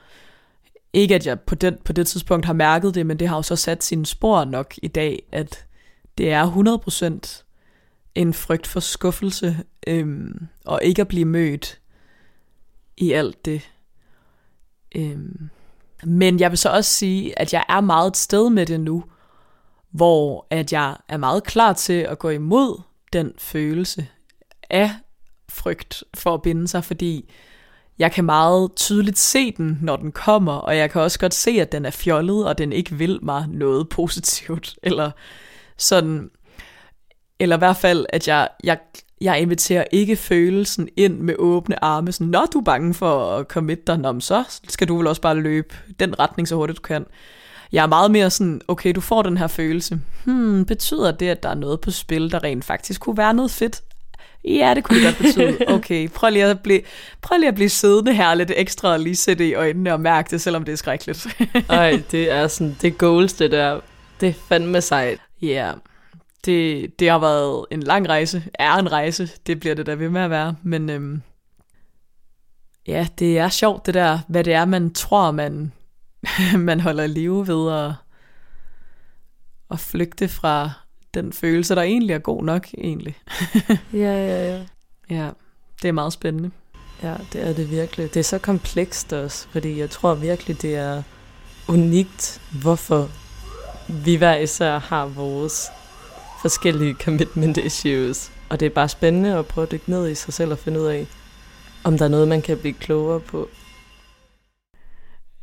[0.93, 3.41] Ikke at jeg på, den, på det tidspunkt har mærket det, men det har jo
[3.41, 5.65] så sat sine spor nok i dag, at
[6.17, 6.51] det er
[7.36, 7.43] 100%
[8.15, 11.79] en frygt for skuffelse, øhm, og ikke at blive mødt
[12.97, 13.71] i alt det.
[14.95, 15.49] Øhm.
[16.03, 19.03] Men jeg vil så også sige, at jeg er meget et sted med det nu,
[19.91, 22.81] hvor at jeg er meget klar til at gå imod
[23.13, 24.08] den følelse
[24.69, 24.91] af
[25.49, 27.29] frygt for at binde sig, fordi
[27.99, 31.51] jeg kan meget tydeligt se den, når den kommer, og jeg kan også godt se,
[31.51, 35.12] at den er fjollet, og den ikke vil mig noget positivt, eller
[35.77, 36.31] sådan,
[37.39, 38.79] eller i hvert fald, at jeg, jeg,
[39.21, 43.47] jeg inviterer ikke følelsen ind med åbne arme, sådan, når du er bange for at
[43.47, 46.82] komme dig, Nå, så skal du vel også bare løbe den retning så hurtigt du
[46.82, 47.06] kan.
[47.71, 49.99] Jeg er meget mere sådan, okay, du får den her følelse.
[50.23, 53.51] Hmm, betyder det, at der er noget på spil, der rent faktisk kunne være noget
[53.51, 53.82] fedt?
[54.45, 55.58] Ja, det kunne det godt betyde.
[55.75, 56.82] Okay, prøv lige at blive,
[57.21, 60.32] prøv lige at blive siddende her lidt ekstra og lige sætte i øjnene og mærke
[60.32, 61.28] det, selvom det er skrækkeligt.
[61.69, 63.80] Ej, det er sådan, det goals, det der.
[64.21, 65.19] Det er fandme sejt.
[65.41, 65.75] Ja, yeah.
[66.45, 68.43] Det, det har været en lang rejse.
[68.53, 70.55] Er en rejse, det bliver det der ved med at være.
[70.63, 71.21] Men øhm,
[72.88, 75.71] ja, det er sjovt det der, hvad det er, man tror, man,
[76.58, 77.93] man holder live ved at,
[79.71, 80.71] at flygte fra
[81.13, 83.17] den følelse, der egentlig er god nok, egentlig.
[83.93, 84.65] ja, ja, ja.
[85.10, 85.29] Ja,
[85.81, 86.51] det er meget spændende.
[87.03, 88.13] Ja, det er det virkelig.
[88.13, 91.03] Det er så komplekst også, fordi jeg tror virkelig, det er
[91.67, 93.10] unikt, hvorfor
[94.03, 95.71] vi hver især har vores
[96.45, 98.31] forskellige commitment issues.
[98.49, 100.81] Og det er bare spændende at prøve at dykke ned i sig selv og finde
[100.81, 101.08] ud af,
[101.84, 103.49] om der er noget, man kan blive klogere på.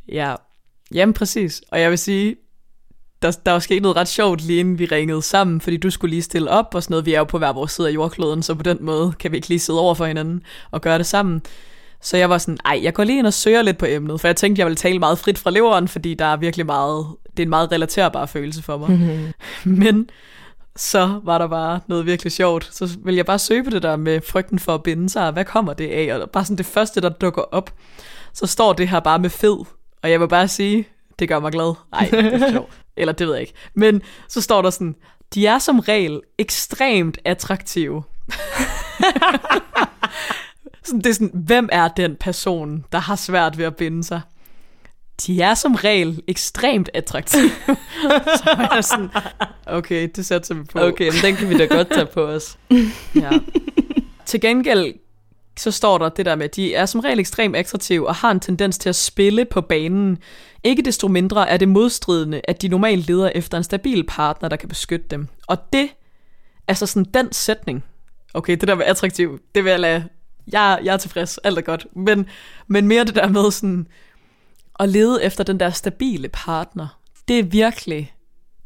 [0.07, 0.35] Ja,
[0.93, 1.61] jamen præcis.
[1.71, 2.35] Og jeg vil sige,
[3.21, 6.09] der, der var sket noget ret sjovt lige inden vi ringede sammen, fordi du skulle
[6.09, 7.05] lige stille op og sådan noget.
[7.05, 9.37] Vi er jo på hver vores side af jordkloden, så på den måde kan vi
[9.37, 11.41] ikke lige sidde over for hinanden og gøre det sammen.
[12.01, 14.27] Så jeg var sådan, ej, jeg går lige ind og søger lidt på emnet, for
[14.27, 17.39] jeg tænkte, jeg ville tale meget frit fra leveren, fordi der er virkelig meget, det
[17.39, 18.89] er en meget relaterbar følelse for mig.
[18.89, 19.33] Mm-hmm.
[19.83, 20.09] Men
[20.75, 22.69] så var der bare noget virkelig sjovt.
[22.71, 25.45] Så vil jeg bare søge på det der med frygten for at binde sig, hvad
[25.45, 26.15] kommer det af?
[26.15, 27.73] Og bare sådan det første, der dukker op,
[28.33, 29.65] så står det her bare med fed.
[30.01, 30.87] Og jeg vil bare sige,
[31.19, 31.73] det gør mig glad.
[31.91, 32.73] Nej, det er sjovt.
[32.97, 33.53] Eller det ved jeg ikke.
[33.73, 34.95] Men så står der sådan,
[35.33, 38.03] de er som regel ekstremt attraktive.
[40.83, 44.21] sådan, det er sådan, hvem er den person, der har svært ved at binde sig?
[45.27, 47.49] De er som regel ekstremt attraktive.
[48.43, 49.09] så er jeg sådan,
[49.65, 50.79] okay, det sætter vi på.
[50.79, 52.57] Okay, men den kan vi da godt tage på os.
[53.15, 53.29] ja.
[54.25, 54.93] Til gengæld
[55.59, 58.31] så står der det der med, at de er som regel ekstremt attraktive og har
[58.31, 60.17] en tendens til at spille på banen.
[60.63, 64.55] Ikke desto mindre er det modstridende, at de normalt leder efter en stabil partner, der
[64.55, 65.27] kan beskytte dem.
[65.47, 65.89] Og det,
[66.67, 67.83] altså sådan den sætning,
[68.33, 70.03] okay, det der med attraktiv, det vil jeg lade,
[70.47, 72.25] jeg, jeg er tilfreds, alt er godt, men,
[72.67, 73.87] men mere det der med sådan,
[74.79, 78.15] at lede efter den der stabile partner, det er virkelig,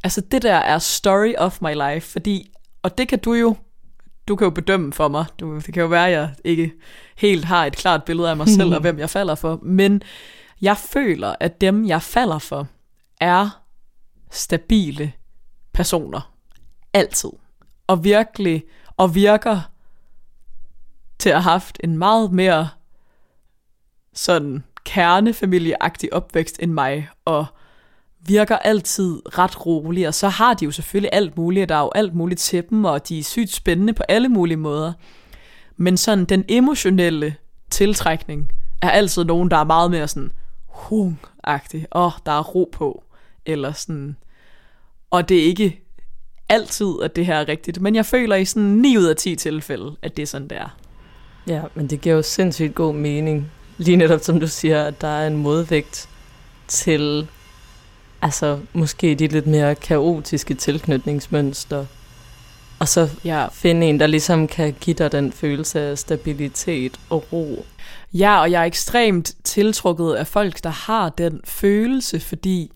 [0.04, 3.56] altså det der er story of my life, fordi, og det kan du jo
[4.28, 5.26] du kan jo bedømme for mig.
[5.40, 6.74] Du, det kan jo være, at jeg ikke
[7.18, 9.60] helt har et klart billede af mig selv, og hvem jeg falder for.
[9.64, 10.02] Men
[10.62, 12.68] jeg føler, at dem, jeg falder for,
[13.22, 13.64] er
[14.32, 15.14] stabile
[15.74, 16.34] personer.
[16.94, 17.30] Altid.
[17.88, 18.64] Og virkelig,
[18.98, 19.62] og virker
[21.20, 22.70] til at have haft en meget mere
[24.14, 27.46] sådan kernefamilieagtig opvækst end mig, og
[28.20, 31.92] virker altid ret rolig, og så har de jo selvfølgelig alt muligt, der er jo
[31.96, 34.94] alt muligt til dem, og de er sygt spændende på alle mulige måder.
[35.78, 37.36] Men sådan den emotionelle
[37.70, 40.32] tiltrækning er altid nogen, der er meget mere sådan
[40.68, 41.86] hung-agtig.
[41.96, 43.04] Åh, oh, der er ro på.
[43.46, 44.16] Eller sådan.
[45.12, 45.84] Og det er ikke
[46.50, 47.82] altid, at det her er rigtigt.
[47.82, 50.78] Men jeg føler i sådan 9 ud af 10 tilfælde, at det er sådan, der.
[51.48, 53.52] Ja, men det giver jo sindssygt god mening.
[53.78, 56.10] Lige netop som du siger, at der er en modvægt
[56.68, 57.28] til
[58.22, 61.88] altså måske de lidt mere kaotiske tilknytningsmønstre.
[62.80, 63.48] Og så ja.
[63.48, 67.66] finde en, der ligesom kan give dig den følelse af stabilitet og ro.
[68.14, 72.72] Ja, og jeg er ekstremt tiltrukket af folk, der har den følelse, fordi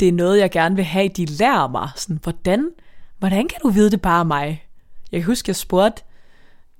[0.00, 1.88] det er noget, jeg gerne vil have, de lærer mig.
[1.96, 2.70] Sådan, hvordan,
[3.18, 4.64] hvordan kan du vide det bare mig?
[5.12, 6.02] Jeg kan huske, jeg spurgte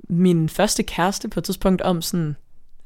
[0.08, 2.36] min første kæreste på et tidspunkt om sådan,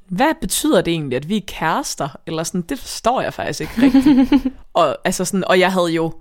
[0.08, 2.08] hvad betyder det egentlig, at vi er kærester?
[2.26, 4.44] Eller sådan, det forstår jeg faktisk ikke rigtigt.
[4.74, 6.12] og, altså sådan, og jeg havde jo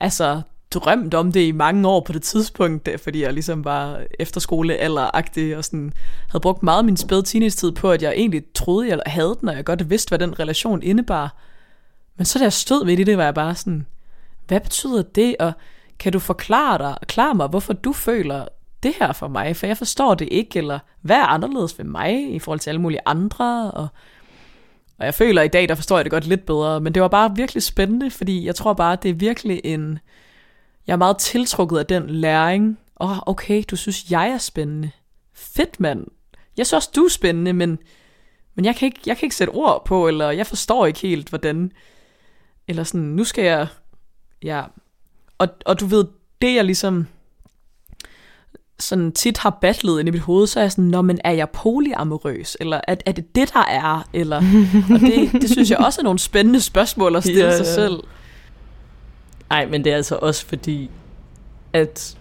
[0.00, 4.78] altså, drømt om det i mange år på det tidspunkt, fordi jeg ligesom var efterskole
[4.78, 5.02] eller
[5.56, 5.92] og sådan
[6.30, 9.48] havde brugt meget af min spæde teenage-tid på, at jeg egentlig troede, jeg havde den,
[9.48, 11.36] og jeg godt vidste, hvad den relation indebar.
[12.16, 13.86] Men så da jeg stod ved det, var jeg bare sådan,
[14.48, 15.52] hvad betyder det, og
[15.98, 18.46] kan du forklare dig, klare mig, hvorfor du føler
[18.82, 22.34] det her for mig, for jeg forstår det ikke, eller hvad er anderledes ved mig
[22.34, 23.88] i forhold til alle mulige andre, og,
[24.98, 27.02] og jeg føler at i dag, der forstår jeg det godt lidt bedre, men det
[27.02, 29.98] var bare virkelig spændende, fordi jeg tror bare, det er virkelig en,
[30.86, 34.90] jeg er meget tiltrukket af den læring, åh, oh, okay, du synes, jeg er spændende,
[35.34, 36.06] fedt mand,
[36.56, 37.78] jeg synes også, du er spændende, men,
[38.54, 41.28] men jeg, kan ikke, jeg kan ikke sætte ord på, eller jeg forstår ikke helt,
[41.28, 41.72] hvordan,
[42.68, 43.66] eller sådan, nu skal jeg,
[44.42, 44.62] ja,
[45.38, 46.04] og, og du ved,
[46.42, 47.06] det jeg ligesom
[48.80, 51.32] sådan tit har battlet ind i mit hoved, så er jeg sådan, når men er
[51.32, 52.56] jeg polyamorøs?
[52.60, 54.08] Eller er, er det det, der er?
[54.12, 54.36] Eller,
[54.94, 57.74] og det, det synes jeg også er nogle spændende spørgsmål at stille ja, sig ja.
[57.74, 58.00] selv.
[59.50, 60.90] Nej, men det er altså også fordi,
[61.72, 62.16] at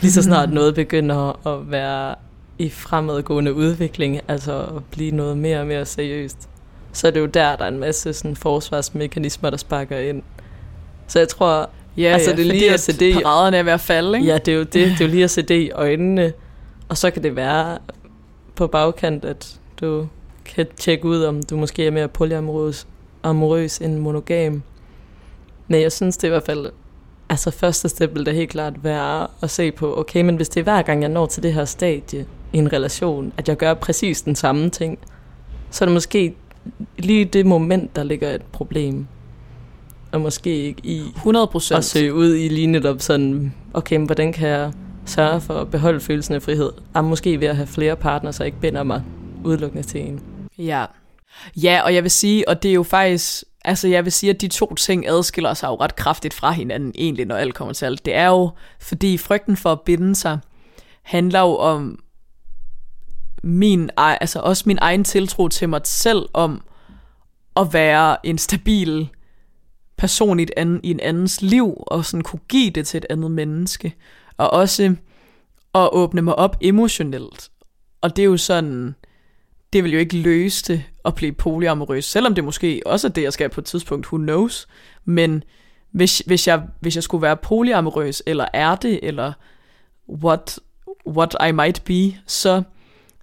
[0.00, 2.14] lige så snart noget begynder at være
[2.58, 6.48] i fremadgående udvikling, altså at blive noget mere og mere seriøst,
[6.92, 10.22] så er det jo der, der er en masse sådan forsvarsmekanismer, der sparker ind.
[11.06, 13.72] Så jeg tror, Ja, altså, ja, det er lige at, at det paraderne er ved
[13.72, 14.30] at falde, ikke?
[14.30, 14.72] Ja, det er jo det.
[14.72, 16.32] Det er jo lige at se det i øjnene.
[16.88, 17.78] Og så kan det være
[18.54, 20.06] på bagkant, at du
[20.44, 22.86] kan tjekke ud, om du måske er mere polyamorøs
[23.22, 24.62] amorøs end monogam.
[25.68, 26.66] Men jeg synes det er i hvert fald,
[27.28, 30.60] altså første step vil det helt klart være at se på, okay, men hvis det
[30.60, 33.74] er hver gang, jeg når til det her stadie i en relation, at jeg gør
[33.74, 34.98] præcis den samme ting,
[35.70, 36.34] så er det måske
[36.98, 39.06] lige det moment, der ligger et problem
[40.14, 44.32] og måske ikke i 100% at søge ud i lige netop sådan, okay, men hvordan
[44.32, 44.72] kan jeg
[45.06, 46.72] sørge for at beholde følelsen af frihed?
[46.94, 49.02] Og måske ved at have flere partnere, så jeg ikke binder mig
[49.44, 50.20] udelukkende til en.
[50.58, 50.84] Ja.
[51.56, 54.40] Ja, og jeg vil sige, og det er jo faktisk, altså jeg vil sige, at
[54.40, 57.84] de to ting adskiller sig jo ret kraftigt fra hinanden egentlig, når alt kommer til
[57.84, 58.04] alt.
[58.04, 58.50] Det er jo,
[58.80, 60.38] fordi frygten for at binde sig,
[61.02, 61.98] handler jo om
[63.42, 66.62] min, altså også min egen tiltro til mig selv om
[67.56, 69.08] at være en stabil
[69.96, 73.06] person i, et anden, i en andens liv, og sådan kunne give det til et
[73.10, 73.94] andet menneske.
[74.36, 74.94] Og også
[75.74, 77.50] at åbne mig op emotionelt.
[78.00, 78.94] Og det er jo sådan,
[79.72, 83.22] det vil jo ikke løse det at blive polyamorøs, selvom det måske også er det,
[83.22, 84.68] jeg skal på et tidspunkt, who knows.
[85.04, 85.44] Men
[85.90, 89.32] hvis, hvis, jeg, hvis jeg skulle være polyamorøs, eller er det, eller
[90.08, 90.58] what,
[91.06, 92.62] what I might be, så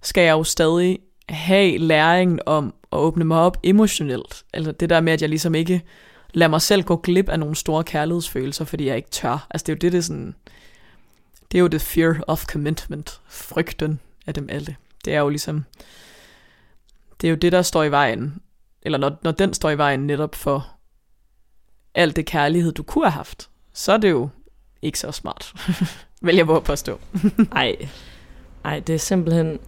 [0.02, 4.44] skal jeg jo stadig have læringen om at åbne mig op emotionelt.
[4.52, 5.82] Altså det der med, at jeg ligesom ikke
[6.34, 9.46] lader mig selv gå glip af nogle store kærlighedsfølelser, fordi jeg ikke tør.
[9.50, 10.34] Altså det er jo det, det er sådan...
[11.52, 13.20] Det er jo the fear of commitment.
[13.28, 14.76] Frygten af dem alle.
[15.04, 15.64] Det er jo ligesom...
[17.20, 18.40] Det er jo det, der står i vejen.
[18.82, 20.68] Eller når, når den står i vejen netop for
[21.94, 24.28] alt det kærlighed, du kunne have haft, så er det jo
[24.82, 25.54] ikke så smart.
[26.22, 27.00] Vil jeg at påstå.
[27.52, 27.76] Ej.
[28.64, 29.58] Ej, det er simpelthen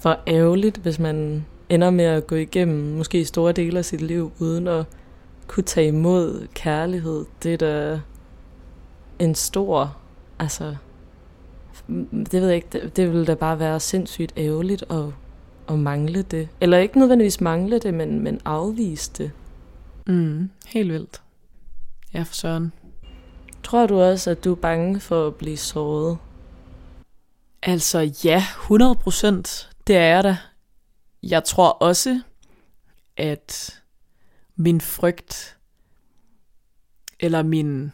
[0.00, 4.32] for ærgerligt, hvis man ender med at gå igennem måske store dele af sit liv,
[4.38, 4.84] uden at
[5.46, 7.24] kunne tage imod kærlighed.
[7.42, 8.00] Det er da
[9.18, 9.96] en stor,
[10.38, 10.76] altså,
[12.10, 15.04] det ved jeg ikke, det, det ville da bare være sindssygt ærgerligt at,
[15.68, 16.48] at mangle det.
[16.60, 19.30] Eller ikke nødvendigvis mangle det, men, men afvise det.
[20.06, 21.22] Mm, helt vildt.
[22.14, 22.72] Ja, for søren.
[23.62, 26.18] Tror du også, at du er bange for at blive såret?
[27.62, 29.70] Altså ja, 100 procent.
[29.86, 30.36] Det er jeg da.
[31.22, 32.20] Jeg tror også,
[33.16, 33.82] at
[34.56, 35.58] min frygt
[37.20, 37.92] eller min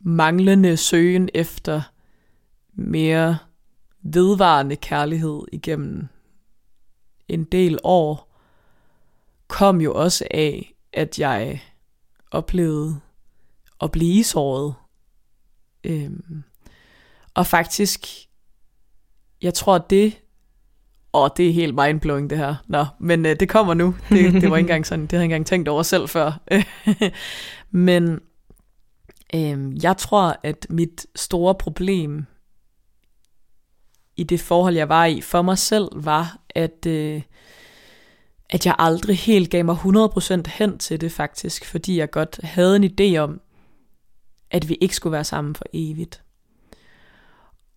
[0.00, 1.82] manglende søgen efter
[2.72, 3.38] mere
[4.02, 6.08] vedvarende kærlighed igennem
[7.28, 8.38] en del år,
[9.48, 11.62] kom jo også af, at jeg
[12.30, 13.00] oplevede
[13.82, 14.74] at blive såret.
[15.84, 16.42] Øhm,
[17.34, 18.06] og faktisk,
[19.42, 20.22] jeg tror det,
[21.12, 24.50] og det er helt mindblowing det her, Nå, men øh, det kommer nu, det, det
[24.50, 26.40] var ikke engang sådan, det havde jeg ikke engang tænkt over selv før.
[27.70, 28.20] men
[29.34, 32.26] øhm, jeg tror, at mit store problem
[34.16, 37.22] i det forhold, jeg var i for mig selv, var, at, øh,
[38.50, 42.76] at jeg aldrig helt gav mig 100% hen til det faktisk, fordi jeg godt havde
[42.76, 43.40] en idé om,
[44.50, 46.22] at vi ikke skulle være sammen for evigt.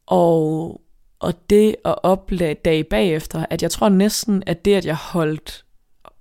[0.05, 0.81] Og,
[1.25, 5.65] og det at opleve dag bagefter, at jeg tror næsten, at det, at jeg holdt,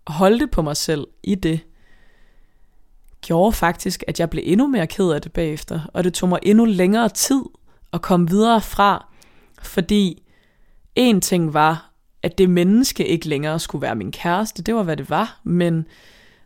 [0.06, 1.60] holdte på mig selv i det,
[3.22, 6.38] gjorde faktisk, at jeg blev endnu mere ked af det bagefter, og det tog mig
[6.42, 7.42] endnu længere tid
[7.92, 9.06] at komme videre fra,
[9.62, 10.22] fordi
[10.94, 14.96] en ting var, at det menneske ikke længere skulle være min kæreste, det var hvad
[14.96, 15.86] det var, men,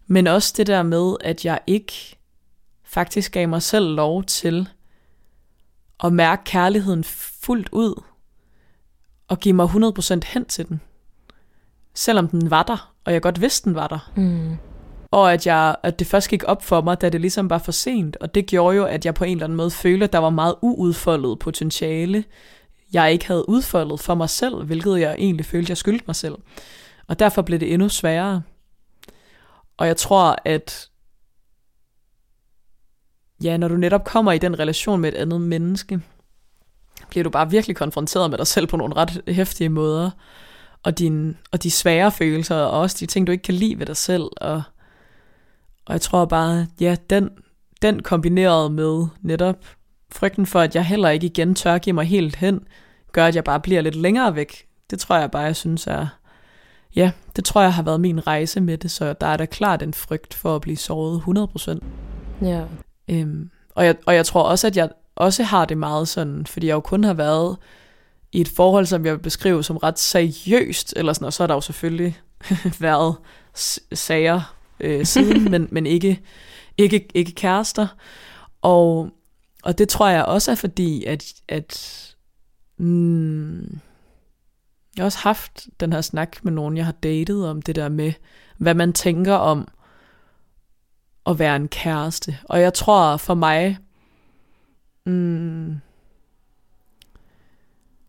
[0.06, 2.16] men også det der med, at jeg ikke
[2.84, 4.68] faktisk gav mig selv lov til
[6.04, 8.02] at mærke kærligheden fuldt ud,
[9.28, 10.80] og give mig 100% hen til den.
[11.94, 14.12] Selvom den var der, og jeg godt vidste, den var der.
[14.16, 14.56] Mm.
[15.10, 17.72] Og at, jeg, at det først gik op for mig, da det ligesom var for
[17.72, 18.16] sent.
[18.16, 20.30] Og det gjorde jo, at jeg på en eller anden måde følte, at der var
[20.30, 22.24] meget uudfoldet potentiale,
[22.92, 26.34] jeg ikke havde udfoldet for mig selv, hvilket jeg egentlig følte, jeg skyldte mig selv.
[27.06, 28.42] Og derfor blev det endnu sværere.
[29.76, 30.88] Og jeg tror, at
[33.42, 36.00] ja, når du netop kommer i den relation med et andet menneske,
[37.08, 40.10] bliver du bare virkelig konfronteret med dig selv på nogle ret hæftige måder.
[40.82, 43.86] Og, din, og de svære følelser, og også de ting, du ikke kan lide ved
[43.86, 44.24] dig selv.
[44.36, 44.62] Og,
[45.86, 47.30] og jeg tror bare, ja, den,
[47.82, 49.56] den kombineret med netop
[50.12, 52.60] frygten for, at jeg heller ikke igen tør give mig helt hen,
[53.12, 54.66] gør, at jeg bare bliver lidt længere væk.
[54.90, 56.06] Det tror jeg bare, jeg synes er...
[56.96, 59.82] Ja, det tror jeg har været min rejse med det, så der er da klart
[59.82, 61.22] en frygt for at blive såret
[62.42, 62.46] 100%.
[62.46, 62.64] Ja.
[63.08, 66.66] Øhm, og, jeg, og jeg tror også, at jeg også har det meget sådan, fordi
[66.66, 67.56] jeg jo kun har været
[68.32, 71.46] i et forhold, som jeg vil beskrive som ret seriøst, eller sådan, og så har
[71.46, 72.20] der jo selvfølgelig
[72.80, 73.16] været
[73.92, 76.20] sager øh, siden, men, men ikke,
[76.78, 77.86] ikke, ikke kærester.
[78.62, 79.10] Og,
[79.62, 82.04] og det tror jeg også er fordi, at, at
[82.78, 83.60] mm,
[84.96, 87.88] jeg har også haft den her snak med nogen, jeg har datet om det der
[87.88, 88.12] med,
[88.58, 89.68] hvad man tænker om
[91.26, 92.38] at være en kæreste.
[92.44, 93.78] Og jeg tror for mig,
[95.08, 95.80] mm,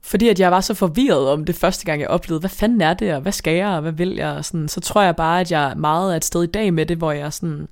[0.02, 2.93] fordi at jeg var så forvirret om det første gang, jeg oplevede, hvad fanden er
[2.93, 5.41] det, og hvad skal jeg, og hvad vil jeg, og sådan, så tror jeg bare,
[5.41, 7.68] at jeg meget er et sted i dag med det, hvor jeg sådan,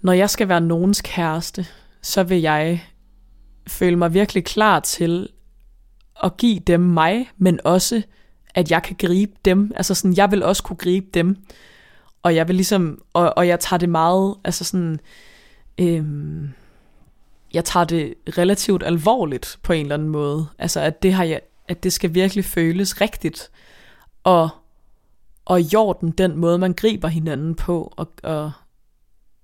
[0.00, 1.66] når jeg skal være nogens kæreste,
[2.02, 2.84] så vil jeg
[3.66, 5.28] føle mig virkelig klar til
[6.24, 8.02] at give dem mig, men også,
[8.54, 9.72] at jeg kan gribe dem.
[9.76, 11.36] Altså sådan, jeg vil også kunne gribe dem.
[12.22, 15.00] Og jeg vil ligesom, og, og jeg tager det meget, altså sådan,
[15.80, 16.48] øhm,
[17.54, 20.46] jeg tager det relativt alvorligt på en eller anden måde.
[20.58, 23.50] Altså at det har jeg, at det skal virkelig føles rigtigt.
[24.24, 24.48] Og,
[25.44, 28.52] og i orden den måde, man griber hinanden på, og, og,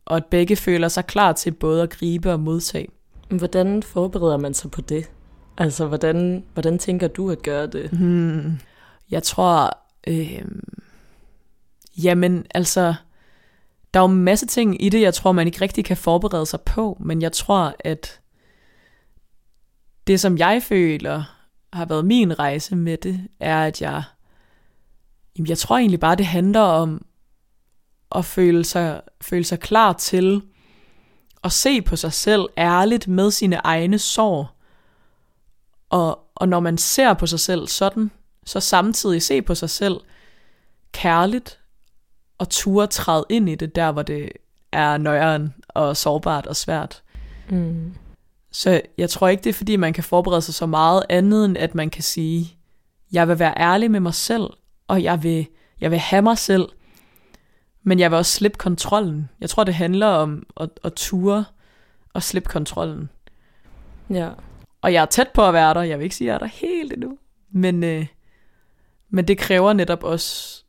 [0.04, 2.88] og at begge føler sig klar til både at gribe og modtage.
[3.28, 5.10] Hvordan forbereder man sig på det?
[5.58, 7.90] Altså, hvordan, hvordan tænker du at gøre det?
[7.90, 8.58] Hmm.
[9.10, 10.44] Jeg tror, øh,
[12.02, 12.94] jamen altså,
[13.94, 16.46] der er jo en masse ting i det, jeg tror, man ikke rigtig kan forberede
[16.46, 18.20] sig på, men jeg tror, at
[20.06, 21.24] det, som jeg føler
[21.72, 24.02] har været min rejse med det, er, at jeg,
[25.38, 27.06] jamen jeg tror egentlig bare, det handler om
[28.14, 30.42] at føle sig, føle sig klar til
[31.44, 34.56] at se på sig selv ærligt med sine egne sår.
[35.90, 38.10] Og, og når man ser på sig selv sådan,
[38.44, 39.96] så samtidig se på sig selv
[40.92, 41.60] kærligt
[42.38, 44.32] og ture træde ind i det der, hvor det
[44.72, 47.02] er nøjeren og sårbart og svært.
[47.50, 47.94] Mm.
[48.52, 51.58] Så jeg tror ikke, det er fordi, man kan forberede sig så meget andet, end
[51.58, 52.56] at man kan sige,
[53.12, 54.50] jeg vil være ærlig med mig selv,
[54.88, 55.46] og jeg vil,
[55.80, 56.68] jeg vil have mig selv,
[57.82, 59.28] men jeg vil også slippe kontrollen.
[59.40, 61.44] Jeg tror, det handler om at, at ture
[62.14, 63.10] og slippe kontrollen.
[64.10, 64.30] Ja.
[64.82, 65.82] Og jeg er tæt på at være der.
[65.82, 67.18] Jeg vil ikke sige, at jeg er der helt endnu.
[67.50, 68.06] Men, øh,
[69.10, 70.64] men det kræver netop også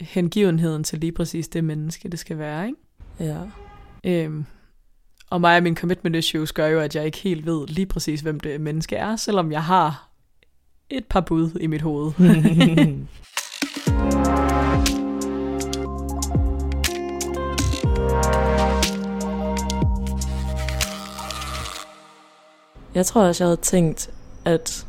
[0.00, 2.66] hengivenheden til lige præcis det menneske, det skal være.
[2.66, 2.78] Ikke?
[3.20, 3.40] Ja.
[4.04, 4.44] Øhm,
[5.30, 8.20] og mig og min commitment issues gør jo, at jeg ikke helt ved lige præcis,
[8.20, 10.10] hvem det menneske er, selvom jeg har
[10.90, 12.12] et par bud i mit hoved.
[22.94, 24.10] Jeg tror også, jeg havde tænkt,
[24.44, 24.86] at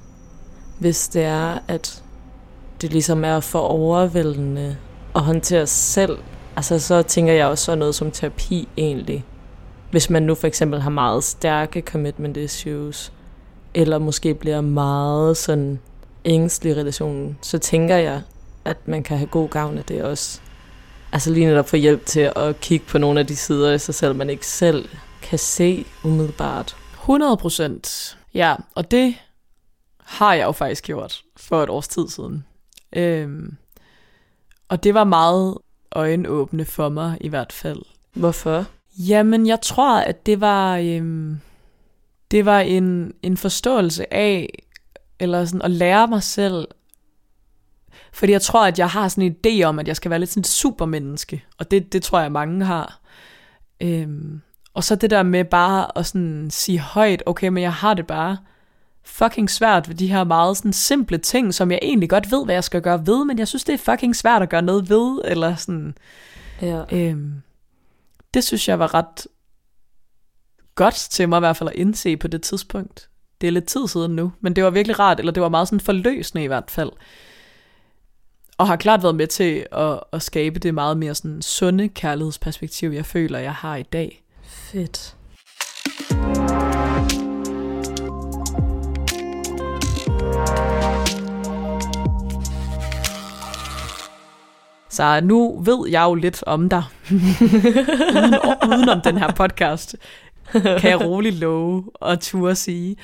[0.79, 2.03] hvis det er, at
[2.81, 4.77] det ligesom er for overvældende
[5.17, 6.17] at håndtere selv,
[6.55, 9.25] altså så tænker jeg også sådan noget som terapi egentlig.
[9.91, 13.13] Hvis man nu for eksempel har meget stærke commitment issues,
[13.73, 15.79] eller måske bliver meget sådan
[16.25, 18.21] ængstelig i relationen, så tænker jeg,
[18.65, 20.41] at man kan have god gavn af det også.
[21.11, 23.95] Altså lige netop få hjælp til at kigge på nogle af de sider i sig
[23.95, 24.89] selv, man ikke selv
[25.21, 26.75] kan se umiddelbart.
[26.93, 28.17] 100 procent.
[28.33, 29.15] Ja, og det
[30.03, 32.45] har jeg jo faktisk gjort for et års tid siden.
[32.95, 33.57] Øhm,
[34.69, 35.57] og det var meget
[35.91, 37.81] øjenåbne for mig i hvert fald.
[38.13, 38.65] Hvorfor?
[38.97, 41.39] Jamen, jeg tror, at det var, øhm,
[42.31, 44.63] det var en, en forståelse af,
[45.19, 46.67] eller sådan at lære mig selv,
[48.13, 50.29] fordi jeg tror, at jeg har sådan en idé om, at jeg skal være lidt
[50.29, 52.99] sådan et supermenneske, og det, det tror jeg, mange har.
[53.81, 54.41] Øhm,
[54.73, 58.07] og så det der med bare at sådan sige højt, okay, men jeg har det
[58.07, 58.37] bare
[59.07, 62.55] fucking svært ved de her meget sådan simple ting, som jeg egentlig godt ved, hvad
[62.55, 65.21] jeg skal gøre ved, men jeg synes, det er fucking svært at gøre noget ved,
[65.25, 65.97] eller sådan.
[66.61, 66.83] Ja.
[66.91, 67.33] Øhm,
[68.33, 69.27] det synes jeg var ret
[70.75, 73.09] godt til mig i hvert fald at indse på det tidspunkt.
[73.41, 75.67] Det er lidt tid siden nu, men det var virkelig rart, eller det var meget
[75.67, 76.91] sådan forløsende i hvert fald.
[78.57, 82.89] Og har klart været med til at, at skabe det meget mere sådan sunde kærlighedsperspektiv,
[82.89, 84.23] jeg føler, jeg har i dag.
[84.43, 85.16] Fedt.
[94.97, 96.83] Så nu ved jeg jo lidt om dig.
[97.11, 98.35] uden,
[98.73, 99.95] uden om den her podcast,
[100.51, 102.95] kan jeg roligt love og turde sige.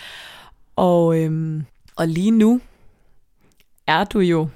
[0.75, 1.65] Og, øhm,
[1.95, 2.61] og lige nu
[3.87, 4.47] er du jo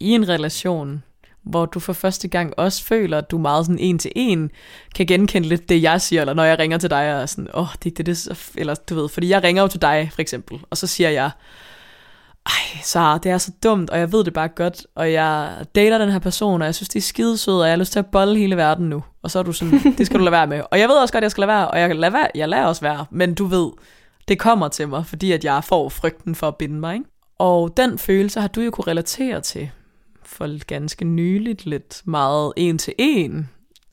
[0.00, 1.02] i en relation,
[1.42, 4.50] hvor du for første gang også føler, at du meget sådan en til en
[4.94, 7.62] kan genkende lidt det, jeg siger, eller når jeg ringer til dig, og sådan, åh,
[7.62, 10.60] oh, det, det, det, eller du ved, fordi jeg ringer jo til dig, for eksempel,
[10.70, 11.30] og så siger jeg,
[12.46, 15.98] ej, så det er så dumt, og jeg ved det bare godt, og jeg dater
[15.98, 18.06] den her person, og jeg synes, det er skidesød, og jeg har lyst til at
[18.06, 19.04] bolle hele verden nu.
[19.22, 20.62] Og så er du sådan, det skal du lade være med.
[20.70, 22.48] Og jeg ved også godt, at jeg skal lade være, og jeg, lader være, jeg
[22.48, 23.70] lader også være, men du ved,
[24.28, 26.94] det kommer til mig, fordi at jeg får frygten for at binde mig.
[26.94, 27.06] Ikke?
[27.38, 29.70] Og den følelse har du jo kunne relatere til
[30.24, 33.48] for ganske nyligt lidt meget en til en.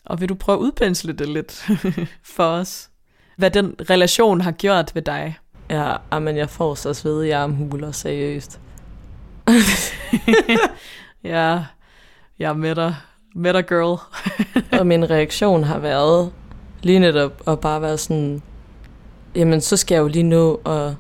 [0.06, 1.70] Og vil du prøve at udpensle det lidt
[2.36, 2.90] for os?
[3.38, 5.38] Hvad den relation har gjort ved dig?
[5.70, 8.60] Ja, men jeg får så sved i armhuler, seriøst.
[11.24, 11.60] ja,
[12.40, 12.96] jeg er med dig.
[13.36, 14.00] Med dig, girl.
[14.80, 16.32] og min reaktion har været
[16.82, 18.42] lige netop at bare være sådan,
[19.36, 20.96] jamen så skal jeg jo lige nå at,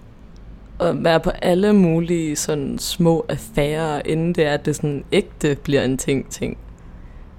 [0.88, 5.56] at være på alle mulige sådan små affærer, inden det er, at det sådan ægte
[5.64, 6.58] bliver en ting ting.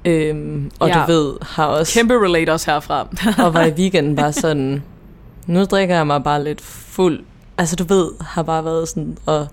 [0.04, 0.94] Øhm, og ja.
[0.94, 1.94] du ved, har også...
[1.94, 3.08] Kæmpe relate os herfra.
[3.44, 4.82] og var i weekenden bare sådan,
[5.47, 7.24] nu drikker jeg mig bare lidt fuld.
[7.59, 9.47] Altså du ved, har bare været sådan, og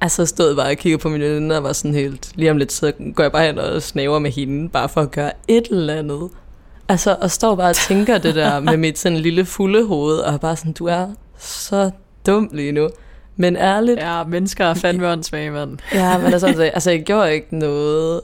[0.00, 2.72] altså stod bare og kiggede på min veninde og var sådan helt, lige om lidt,
[2.72, 5.94] så går jeg bare hen og snaver med hende, bare for at gøre et eller
[5.94, 6.28] andet.
[6.88, 10.40] Altså, og står bare og tænker det der med mit sådan lille fulde hoved, og
[10.40, 11.06] bare sådan, du er
[11.38, 11.90] så
[12.26, 12.88] dum lige nu.
[13.36, 14.00] Men ærligt...
[14.00, 15.78] Ja, mennesker er fandme åndssvage, mand.
[15.94, 18.20] ja, men altså, altså, jeg gjorde ikke noget,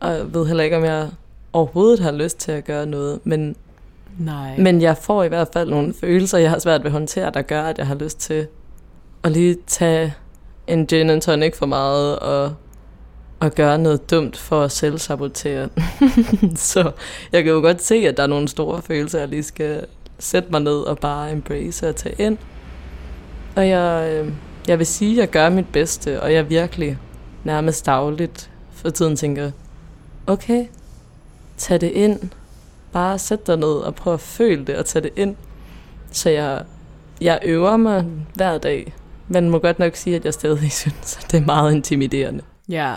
[0.00, 1.08] og jeg ved heller ikke, om jeg
[1.52, 3.56] overhovedet har lyst til at gøre noget, men,
[4.18, 4.56] Nej.
[4.58, 7.42] men jeg får i hvert fald nogle følelser, jeg har svært ved at håndtere, der
[7.42, 8.46] gør, at jeg har lyst til
[9.22, 10.14] at lige tage
[10.66, 12.54] en gin and tonic for meget, og,
[13.40, 15.68] og gøre noget dumt for at selvsabotere.
[16.56, 16.92] så
[17.32, 19.86] jeg kan jo godt se, at der er nogle store følelser, jeg lige skal
[20.18, 22.38] sætte mig ned og bare embrace og tage ind.
[23.56, 24.32] Og jeg, øh,
[24.68, 26.98] jeg vil sige, at jeg gør mit bedste, og jeg virkelig
[27.44, 29.50] nærmest dagligt for tiden tænker,
[30.26, 30.66] okay,
[31.56, 32.30] tag det ind.
[32.92, 35.36] Bare sæt dig ned og prøv at føle det og tage det ind.
[36.12, 36.62] Så jeg,
[37.20, 38.94] jeg øver mig hver dag.
[39.28, 42.42] Man må godt nok sige, at jeg stadig synes, at det er meget intimiderende.
[42.68, 42.94] Ja.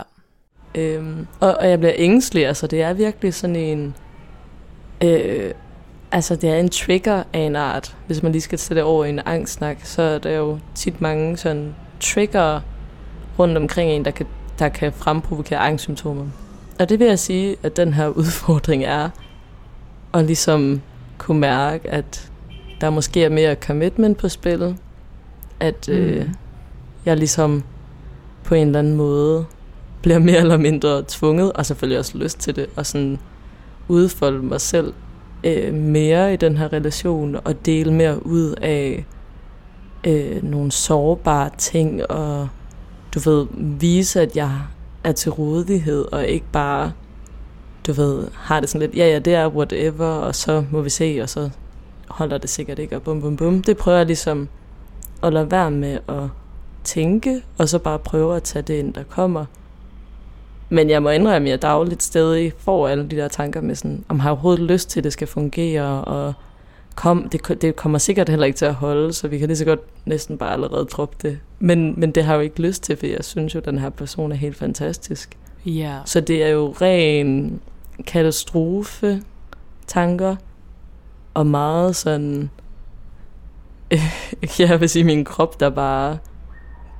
[0.74, 2.46] Øhm, og, og jeg bliver ængstelig.
[2.46, 3.94] Altså, det er virkelig sådan en...
[5.04, 5.50] Øh,
[6.12, 7.96] altså, det er en trigger af en art.
[8.06, 11.00] Hvis man lige skal sætte det over i en angstsnak, så er der jo tit
[11.00, 12.60] mange sådan trigger
[13.38, 14.26] rundt omkring en, der kan,
[14.58, 16.26] der kan fremprovokere angstsymptomer.
[16.78, 19.10] Og det vil jeg sige, at den her udfordring er
[20.14, 20.80] at ligesom
[21.18, 22.30] kunne mærke, at
[22.80, 24.76] der måske er mere commitment på spillet.
[25.60, 26.34] At øh, Mm.
[27.04, 27.62] jeg ligesom
[28.44, 29.44] på en eller anden måde
[30.02, 33.18] bliver mere eller mindre tvunget, og selvfølgelig også lyst til det, og sådan
[33.88, 34.92] udfolde mig selv
[35.44, 39.04] øh, mere i den her relation, og dele mere ud af
[40.06, 42.48] øh, nogle sårbare ting, og
[43.14, 44.52] du ved, vise, at jeg
[45.04, 46.92] er til rådighed, og ikke bare,
[47.86, 50.90] du ved, har det sådan lidt, ja ja, det er whatever, og så må vi
[50.90, 51.50] se, og så
[52.08, 53.62] holder det sikkert ikke, og bum bum bum.
[53.62, 54.48] Det prøver jeg ligesom
[55.22, 56.28] at lade være med at
[56.84, 59.44] tænke, og så bare prøve at tage det ind, der kommer.
[60.68, 64.04] Men jeg må indrømme, at jeg dagligt stadig får alle de der tanker med sådan,
[64.08, 66.32] om har jeg overhovedet lyst til, at det skal fungere, og
[66.94, 69.64] kom, det, det kommer sikkert heller ikke til at holde, så vi kan lige så
[69.64, 71.38] godt næsten bare allerede droppe det.
[71.58, 73.78] Men, men det har jeg jo ikke lyst til, for jeg synes jo, at den
[73.78, 75.36] her person er helt fantastisk.
[75.66, 75.98] Ja.
[76.04, 77.60] Så det er jo ren
[78.06, 79.22] katastrofe
[79.86, 80.36] tanker,
[81.34, 82.50] og meget sådan,
[84.58, 86.18] jeg vil sige min krop, der bare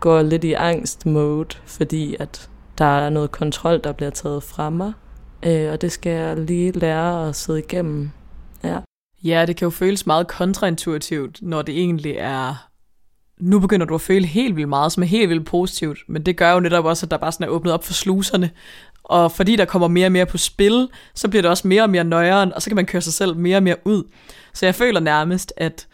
[0.01, 4.71] går lidt i angst mode, fordi at der er noget kontrol, der bliver taget fra
[4.71, 4.93] mig.
[5.47, 8.11] Øh, og det skal jeg lige lære at sidde igennem.
[8.65, 8.79] Ja.
[9.25, 12.69] Ja, det kan jo føles meget kontraintuitivt, når det egentlig er...
[13.41, 16.37] Nu begynder du at føle helt vildt meget, som er helt vildt positivt, men det
[16.37, 18.51] gør jo netop også, at der bare sådan er åbnet op for sluserne.
[19.05, 21.91] Og fordi der kommer mere og mere på spil, så bliver det også mere og
[21.91, 24.05] mere nøjeren, og så kan man køre sig selv mere og mere ud.
[24.53, 25.87] Så jeg føler nærmest, at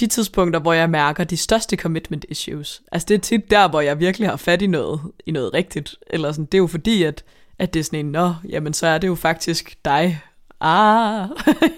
[0.00, 3.80] de tidspunkter, hvor jeg mærker de største commitment issues, altså det er tit der, hvor
[3.80, 5.96] jeg virkelig har fat i noget, i noget rigtigt.
[6.06, 7.24] Eller sådan, det er jo fordi, at,
[7.58, 10.20] at det er sådan en, nå, jamen så er det jo faktisk dig.
[10.60, 11.28] Ah.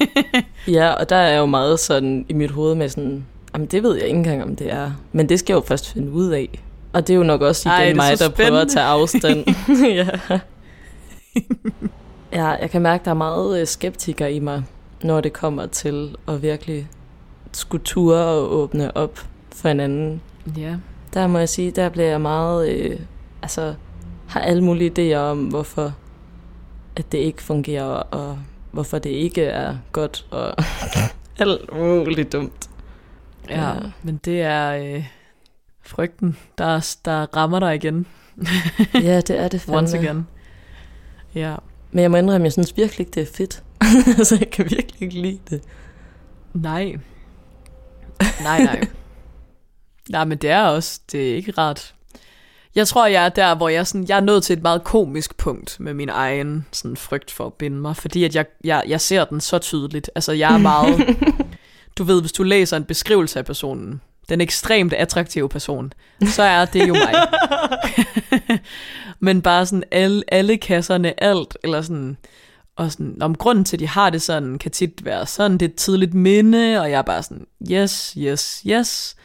[0.77, 3.95] ja, og der er jo meget sådan i mit hoved med sådan, jamen det ved
[3.95, 4.93] jeg ikke engang, om det er.
[5.13, 6.61] Men det skal jeg jo først finde ud af.
[6.93, 9.45] Og det er jo nok også igen Ej, mig, der prøver at tage afstand.
[10.01, 10.09] ja.
[12.43, 14.63] ja, jeg kan mærke, der er meget øh, skeptiker i mig,
[15.03, 16.89] når det kommer til at virkelig
[17.53, 19.19] skulle ture og åbne op
[19.55, 20.21] for en anden.
[20.57, 20.75] Ja.
[21.15, 22.99] Der må jeg sige, der bliver jeg meget, øh,
[23.43, 23.75] altså
[24.29, 25.93] har alle mulige idéer om, hvorfor
[26.97, 28.39] at det ikke fungerer, og
[28.71, 30.55] hvorfor det ikke er godt, og
[31.39, 32.71] alt muligt dumt.
[33.49, 33.75] Ja, Ja.
[34.03, 35.05] men det er øh,
[35.83, 38.07] frygten, der, der rammer dig igen.
[38.95, 40.09] Ja, det er det Once fandme.
[40.09, 40.27] again.
[41.35, 41.57] Ja.
[41.91, 43.63] Men jeg må indrømme, jeg synes virkelig ikke, det er fedt.
[44.29, 45.63] så jeg kan virkelig ikke lide det.
[46.53, 46.97] Nej.
[48.43, 48.89] Nej, nej.
[50.09, 51.95] nej, men det er også, det er ikke rart.
[52.75, 55.37] Jeg tror, jeg er der, hvor jeg, sådan, jeg er nået til et meget komisk
[55.37, 59.01] punkt med min egen sådan, frygt for at binde mig, fordi at jeg, jeg, jeg
[59.01, 60.11] ser den så tydeligt.
[60.15, 61.17] Altså, jeg er meget...
[61.99, 64.01] du ved, hvis du læser en beskrivelse af personen,
[64.31, 65.93] den ekstremt attraktive person,
[66.27, 67.15] så er det jo mig.
[69.21, 72.17] Men bare sådan alle, alle kasserne, alt, eller sådan,
[72.77, 75.63] og sådan, om grunden til, at de har det sådan, kan tit være sådan, det
[75.63, 79.17] er et tidligt minde, og jeg er bare sådan, yes, yes, yes,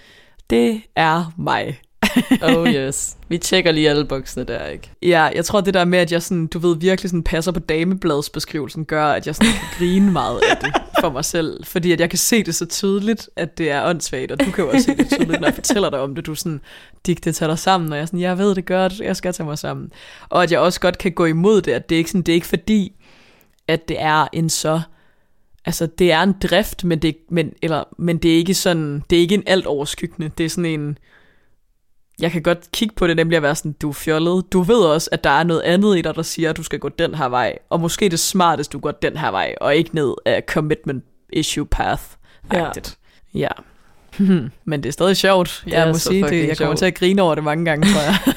[0.49, 1.80] det er mig.
[2.49, 3.18] Oh yes.
[3.30, 4.91] Vi tjekker lige alle boksene der, ikke?
[5.01, 7.60] Ja, jeg tror det der med, at jeg sådan, du ved, virkelig sådan passer på
[7.60, 11.66] damebladsbeskrivelsen, gør, at jeg sådan kan grine meget af det for mig selv.
[11.66, 14.64] Fordi at jeg kan se det så tydeligt, at det er åndssvagt, og du kan
[14.64, 16.26] jo også se det tydeligt, når jeg fortæller dig om det.
[16.26, 16.62] Du er sådan,
[17.06, 19.34] Dick, det tager dig sammen, og jeg er sådan, jeg ved det godt, jeg skal
[19.34, 19.91] tage mig sammen.
[20.30, 22.32] Og at jeg også godt kan gå imod det, at det er ikke, sådan, det
[22.32, 22.91] er ikke fordi,
[23.68, 24.82] at det er en så
[25.66, 29.16] Altså, det er en drift, men det, men, eller, men det er ikke sådan, det
[29.16, 30.32] er ikke en alt overskyggende.
[30.38, 30.97] Det er sådan en,
[32.20, 34.53] jeg kan godt kigge på det, nemlig at være sådan, du er fjollet.
[34.53, 36.80] Du ved også, at der er noget andet i dig, der siger, at du skal
[36.80, 37.57] gå den her vej.
[37.70, 41.03] Og måske det smarteste, du går den her vej, og ikke ned af commitment
[41.34, 42.01] issue path.
[42.53, 42.63] Ja.
[42.63, 42.70] Ja.
[43.34, 43.47] ja.
[44.66, 45.63] Men det er stadig sjovt.
[45.68, 46.47] Jeg er må sige det.
[46.47, 46.78] Jeg kommer sjovt.
[46.78, 48.36] til at grine over det mange gange, tror jeg.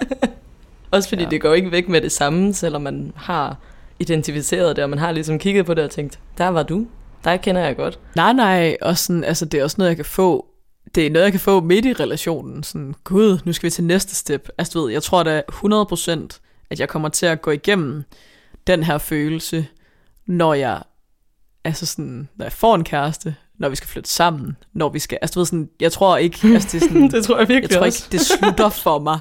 [0.90, 1.26] Også fordi Ja.
[1.26, 1.30] ja.
[1.30, 3.56] det går ikke væk med det samme, selvom man har
[3.98, 6.86] identificeret det, og man har ligesom kigget på det og tænkt, der var du,
[7.24, 7.98] dig kender jeg godt.
[8.16, 8.76] nej, nej.
[8.82, 10.46] Og sådan, altså, det er også noget, jeg kan få.
[10.94, 12.62] Det er noget, jeg kan få midt i relationen.
[12.62, 14.48] Sådan, gud, nu skal vi til næste step.
[14.58, 16.38] Altså, du ved, jeg tror da 100%,
[16.70, 18.04] at jeg kommer til at gå igennem
[18.66, 19.66] den her følelse,
[20.26, 20.82] når jeg,
[21.64, 25.18] altså sådan, når jeg får en kæreste, når vi skal flytte sammen, når vi skal,
[25.22, 27.48] altså du ved sådan, jeg tror ikke, altså det er sådan, det tror jeg jeg
[27.48, 28.04] virkelig tror også.
[28.06, 29.18] ikke, det slutter for mig.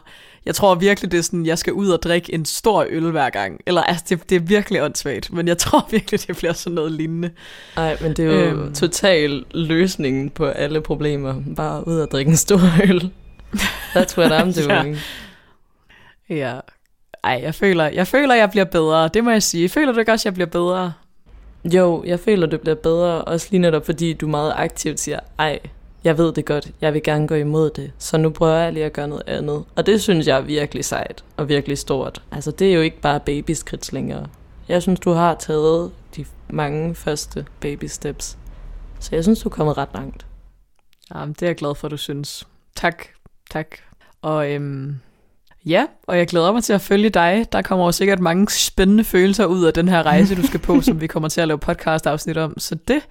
[0.48, 3.30] Jeg tror virkelig, det er sådan, jeg skal ud og drikke en stor øl hver
[3.30, 3.62] gang.
[3.66, 6.92] Eller altså, det, det er virkelig åndssvagt, men jeg tror virkelig, det bliver sådan noget
[6.92, 7.32] lignende.
[7.76, 8.74] Nej, men det er jo Øhm.
[8.74, 11.36] total løsningen på alle problemer.
[11.56, 13.12] Bare ud og drikke en stor øl.
[13.96, 14.82] That's what I'm Ja.
[14.82, 14.98] doing.
[16.30, 16.60] Ja.
[17.24, 19.08] Ej, jeg føler, jeg føler, jeg bliver bedre.
[19.14, 19.70] Det må jeg sige.
[19.70, 20.94] Føler du ikke også, jeg bliver bedre?
[21.74, 25.60] Jo, jeg føler, det bliver bedre, også lige netop fordi du meget aktivt siger, ej,
[26.08, 28.86] jeg ved det godt, jeg vil gerne gå imod det, så nu prøver jeg lige
[28.86, 29.66] at gøre noget andet.
[29.76, 32.22] Og det synes jeg er virkelig sejt og virkelig stort.
[32.32, 34.28] Altså, det er jo ikke bare babyskridt længere.
[34.68, 38.38] Jeg synes, du har taget de mange første baby steps.
[39.00, 40.26] Så jeg synes, du er kommet ret langt.
[41.16, 42.48] Jamen, det er jeg glad for, du synes.
[42.76, 43.04] Tak,
[43.52, 43.68] tak.
[44.22, 45.00] Og øhm,
[45.66, 47.46] ja, og jeg glæder mig til at følge dig.
[47.52, 50.82] Der kommer jo sikkert mange spændende følelser ud af den her rejse, du skal på,
[50.88, 52.60] som vi kommer til at lave podcast-afsnit om.
[52.60, 53.02] Så det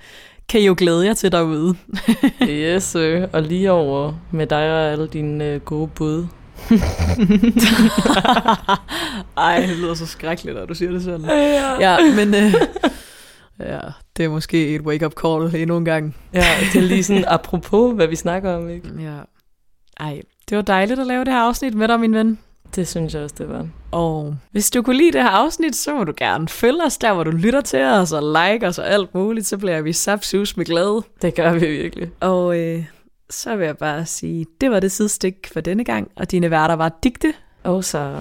[0.48, 1.76] kan I jo glæde jer til derude.
[2.42, 3.26] yes, sir.
[3.32, 6.26] Og lige over med dig og alle dine øh, gode bud.
[9.36, 11.26] Ej, det lyder så skrækkeligt, når du siger det sådan.
[11.26, 11.80] Ja.
[11.80, 12.54] Ja, men øh,
[13.72, 13.80] ja,
[14.16, 16.16] det er måske et wake-up call endnu en gang.
[16.34, 18.88] ja, det er lige sådan apropos, hvad vi snakker om, ikke?
[19.00, 19.18] Ja.
[20.00, 22.38] Ej, det var dejligt at lave det her afsnit med dig, min ven.
[22.76, 23.66] Det synes jeg også, det var.
[23.90, 27.12] Og hvis du kunne lide det her afsnit, så må du gerne følge os der,
[27.14, 30.56] hvor du lytter til os, og like os og alt muligt, så bliver vi sapsus
[30.56, 31.02] med glæde.
[31.22, 32.10] Det gør vi virkelig.
[32.20, 32.84] Og øh,
[33.30, 36.74] så vil jeg bare sige, det var det sidestik for denne gang, og dine værter
[36.74, 38.20] var Digte Og så